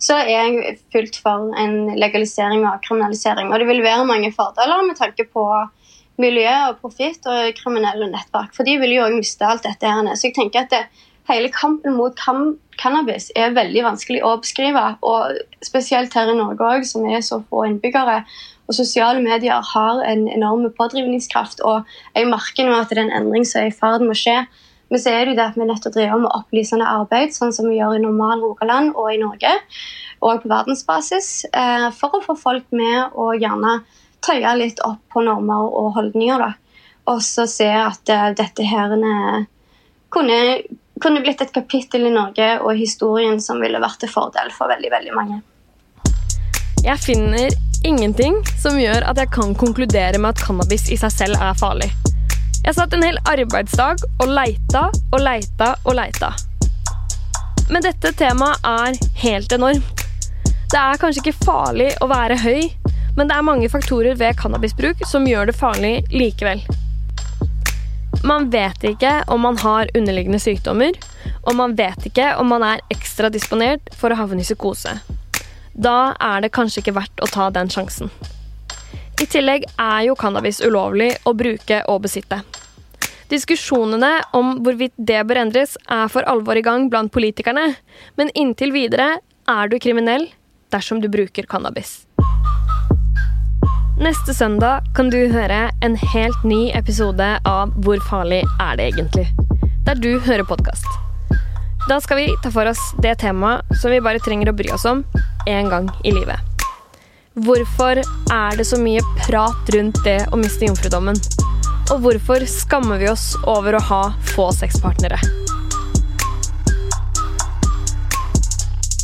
så 0.00 0.18
er 0.20 0.30
jeg 0.30 0.76
fullt 0.94 1.18
for 1.24 1.50
en 1.60 1.96
legalisering 1.98 2.64
og 2.68 2.80
kriminalisering. 2.86 3.50
Og 3.50 3.60
det 3.60 3.68
vil 3.68 3.84
være 3.84 4.08
mange 4.08 4.32
fordeler 4.36 4.84
med 4.86 4.98
tanke 5.00 5.26
på 5.28 5.44
miljø 6.20 6.52
og 6.68 6.80
profitt 6.82 7.26
og 7.28 7.54
kriminelle 7.56 8.10
nettverk. 8.12 8.52
For 8.56 8.68
de 8.68 8.76
vil 8.80 8.96
jo 8.96 9.06
òg 9.06 9.16
miste 9.16 9.46
alt 9.46 9.64
dette. 9.64 9.88
her. 9.88 10.14
Så 10.14 10.28
jeg 10.28 10.36
tenker 10.36 10.66
at 10.66 10.74
det, 10.74 10.82
hele 11.28 11.50
kampen 11.52 11.96
mot 11.98 12.16
kan 12.18 12.54
cannabis 12.80 13.28
er 13.36 13.52
veldig 13.56 13.82
vanskelig 13.84 14.22
å 14.24 14.36
beskrive. 14.40 14.84
Og 15.06 15.36
spesielt 15.64 16.14
her 16.16 16.32
i 16.32 16.38
Norge 16.38 16.64
òg, 16.64 16.86
som 16.88 17.04
er 17.08 17.20
så 17.24 17.42
få 17.50 17.66
innbyggere. 17.68 18.22
Og 18.70 18.76
sosiale 18.76 19.20
medier 19.22 19.60
har 19.72 20.02
en 20.06 20.26
enorm 20.30 20.66
pådrivningskraft. 20.76 21.62
Og 21.66 21.86
jeg 22.16 22.30
merker 22.30 22.66
nå 22.66 22.76
at 22.78 22.90
det 22.90 22.98
er 22.98 23.06
en 23.08 23.16
endring 23.20 23.46
som 23.48 23.62
er 23.62 23.70
i 23.70 23.76
ferd 23.76 24.04
med 24.06 24.14
å 24.14 24.20
skje. 24.20 24.38
Men 24.90 25.02
så 25.02 25.12
er 25.12 25.24
det 25.24 25.34
jo 25.34 25.38
det 25.38 25.46
at 25.46 25.56
vi 25.58 25.62
er 25.62 25.70
nødt 25.70 25.84
til 25.84 25.92
å 25.92 25.94
drive 25.94 26.18
med 26.18 26.34
opplysende 26.34 26.86
arbeid, 26.90 27.34
sånn 27.34 27.52
som 27.54 27.68
vi 27.70 27.78
gjør 27.78 27.98
i 27.98 28.02
normal 28.02 28.40
Rogaland 28.42 28.96
og 28.98 29.12
i 29.12 29.20
Norge, 29.20 29.52
og 30.18 30.40
på 30.42 30.50
verdensbasis, 30.50 31.28
eh, 31.54 31.86
for 31.94 32.16
å 32.18 32.22
få 32.24 32.34
folk 32.40 32.66
med 32.74 33.14
og 33.14 33.38
gjerne 33.38 33.76
tøye 34.24 34.56
litt 34.58 34.82
opp 34.84 35.00
på 35.12 35.22
normer 35.24 35.68
og 35.68 35.94
holdninger. 35.94 36.42
da. 36.42 36.50
Og 37.10 37.22
så 37.24 37.46
se 37.48 37.68
at 37.70 38.12
uh, 38.12 38.28
dette 38.36 38.66
her 38.66 38.92
kunne, 40.12 40.40
kunne, 41.00 41.22
blitt 41.24 41.40
et 41.40 41.52
kapittel 41.54 42.06
i 42.08 42.12
Norge 42.14 42.50
og 42.60 42.76
historien 42.78 43.40
som 43.42 43.60
ville 43.62 43.80
vært 43.82 44.02
til 44.02 44.12
fordel 44.12 44.52
for 44.54 44.70
veldig, 44.72 44.90
veldig 44.92 45.16
mange. 45.16 45.40
Jeg 46.80 46.96
finner 47.02 47.50
ingenting 47.84 48.38
som 48.60 48.78
gjør 48.80 49.04
at 49.08 49.18
jeg 49.20 49.32
kan 49.34 49.54
konkludere 49.58 50.20
med 50.20 50.32
at 50.32 50.44
cannabis 50.44 50.88
i 50.92 50.98
seg 51.00 51.12
selv 51.12 51.40
er 51.40 51.58
farlig. 51.60 51.90
Jeg 52.64 52.76
satt 52.76 52.92
en 52.92 53.04
hel 53.04 53.16
arbeidsdag 53.28 54.02
og 54.20 54.32
leita 54.36 54.86
og 54.90 55.20
leita 55.24 55.72
og 55.84 55.96
leita. 55.96 56.32
Men 57.70 57.84
dette 57.86 58.12
temaet 58.18 58.64
er 58.66 58.98
helt 59.22 59.52
enormt. 59.56 60.04
Det 60.70 60.78
er 60.78 61.00
kanskje 61.00 61.24
ikke 61.24 61.46
farlig 61.46 61.88
å 62.02 62.08
være 62.10 62.36
høy, 62.42 62.68
men 63.16 63.30
det 63.30 63.36
er 63.36 63.46
mange 63.46 63.70
faktorer 63.72 64.18
ved 64.20 64.38
cannabisbruk 64.38 65.02
som 65.08 65.26
gjør 65.28 65.50
det 65.50 65.56
farlig 65.58 65.94
likevel. 66.12 66.62
Man 68.24 68.50
vet 68.52 68.82
ikke 68.84 69.10
om 69.32 69.40
man 69.40 69.56
har 69.62 69.88
underliggende 69.96 70.40
sykdommer, 70.42 70.96
og 71.48 71.54
man 71.56 71.72
vet 71.76 72.04
ikke 72.10 72.34
om 72.36 72.50
man 72.52 72.64
er 72.66 72.82
ekstra 72.92 73.30
disponert 73.32 73.88
for 73.96 74.12
å 74.12 74.18
havne 74.18 74.42
i 74.42 74.44
psykose. 74.44 74.92
Da 75.72 76.12
er 76.20 76.44
det 76.44 76.52
kanskje 76.52 76.82
ikke 76.82 76.98
verdt 76.98 77.22
å 77.24 77.30
ta 77.32 77.48
den 77.54 77.72
sjansen. 77.72 78.12
I 79.20 79.28
tillegg 79.28 79.64
er 79.72 80.02
jo 80.04 80.18
cannabis 80.20 80.60
ulovlig 80.60 81.14
å 81.24 81.32
bruke 81.36 81.80
og 81.88 82.02
besitte. 82.04 82.42
Diskusjonene 83.32 84.12
om 84.36 84.58
hvorvidt 84.64 84.96
det 84.96 85.22
bør 85.24 85.40
endres, 85.46 85.78
er 85.88 86.08
for 86.12 86.26
alvor 86.28 86.58
i 86.60 86.64
gang 86.66 86.90
blant 86.92 87.12
politikerne, 87.14 87.70
men 88.20 88.32
inntil 88.34 88.74
videre 88.76 89.20
er 89.48 89.72
du 89.72 89.78
kriminell 89.80 90.28
dersom 90.74 91.00
du 91.00 91.08
bruker 91.08 91.48
cannabis. 91.48 92.02
Neste 94.00 94.32
søndag 94.34 94.80
kan 94.96 95.10
du 95.12 95.18
høre 95.28 95.66
en 95.84 95.96
helt 96.14 96.44
ny 96.48 96.70
episode 96.72 97.26
av 97.44 97.74
Hvor 97.84 98.00
farlig 98.08 98.38
er 98.56 98.78
det 98.80 98.86
egentlig? 98.94 99.26
Der 99.84 100.00
du 100.00 100.14
hører 100.24 100.46
podkast. 100.48 100.86
Da 101.84 101.98
skal 102.00 102.16
vi 102.16 102.30
ta 102.40 102.48
for 102.54 102.70
oss 102.70 102.80
det 103.04 103.18
temaet 103.20 103.76
som 103.76 103.92
vi 103.92 104.00
bare 104.00 104.22
trenger 104.24 104.48
å 104.48 104.56
bry 104.56 104.72
oss 104.72 104.86
om 104.88 105.02
én 105.44 105.68
gang 105.68 105.92
i 106.00 106.14
livet. 106.16 106.40
Hvorfor 107.44 108.00
er 108.00 108.56
det 108.56 108.64
så 108.70 108.80
mye 108.80 109.04
prat 109.20 109.74
rundt 109.76 110.00
det 110.08 110.16
å 110.32 110.40
miste 110.40 110.64
jomfrudommen? 110.64 111.20
Og 111.92 112.00
hvorfor 112.00 112.48
skammer 112.48 113.04
vi 113.04 113.12
oss 113.12 113.34
over 113.44 113.76
å 113.76 113.84
ha 113.92 114.02
få 114.32 114.48
sexpartnere? 114.62 115.20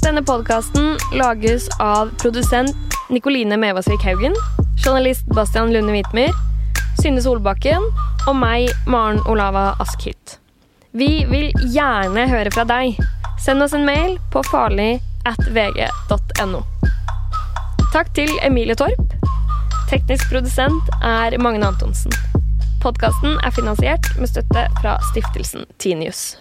Denne 0.01 0.25
podkasten 0.25 0.95
lages 1.21 1.69
av 1.77 2.17
produsent 2.17 2.97
Nikoline 3.13 3.61
Mevasvik 3.61 4.09
Haugen 4.09 4.33
journalist 4.87 5.27
Bastian 5.35 5.73
Lunde 5.73 5.91
Hvitmyr, 5.91 6.35
Synne 7.01 7.23
Solbakken 7.23 7.83
og 8.29 8.37
meg, 8.39 8.71
Maren 8.87 9.19
Olava 9.27 9.73
Askhytt. 9.83 10.37
Vi 10.95 11.25
vil 11.27 11.51
gjerne 11.75 12.29
høre 12.31 12.53
fra 12.55 12.63
deg. 12.69 12.95
Send 13.43 13.65
oss 13.65 13.75
en 13.77 13.87
mail 13.89 14.17
på 14.33 14.45
farlig 14.47 15.01
at 15.27 15.43
vg.no. 15.53 16.63
Takk 17.93 18.13
til 18.15 18.31
Emilie 18.47 18.79
Torp. 18.79 19.17
Teknisk 19.91 20.31
produsent 20.31 20.95
er 21.03 21.35
Magne 21.43 21.67
Antonsen. 21.67 22.15
Podkasten 22.83 23.41
er 23.43 23.55
finansiert 23.59 24.07
med 24.21 24.31
støtte 24.31 24.69
fra 24.81 24.97
stiftelsen 25.11 25.67
Tinius. 25.83 26.37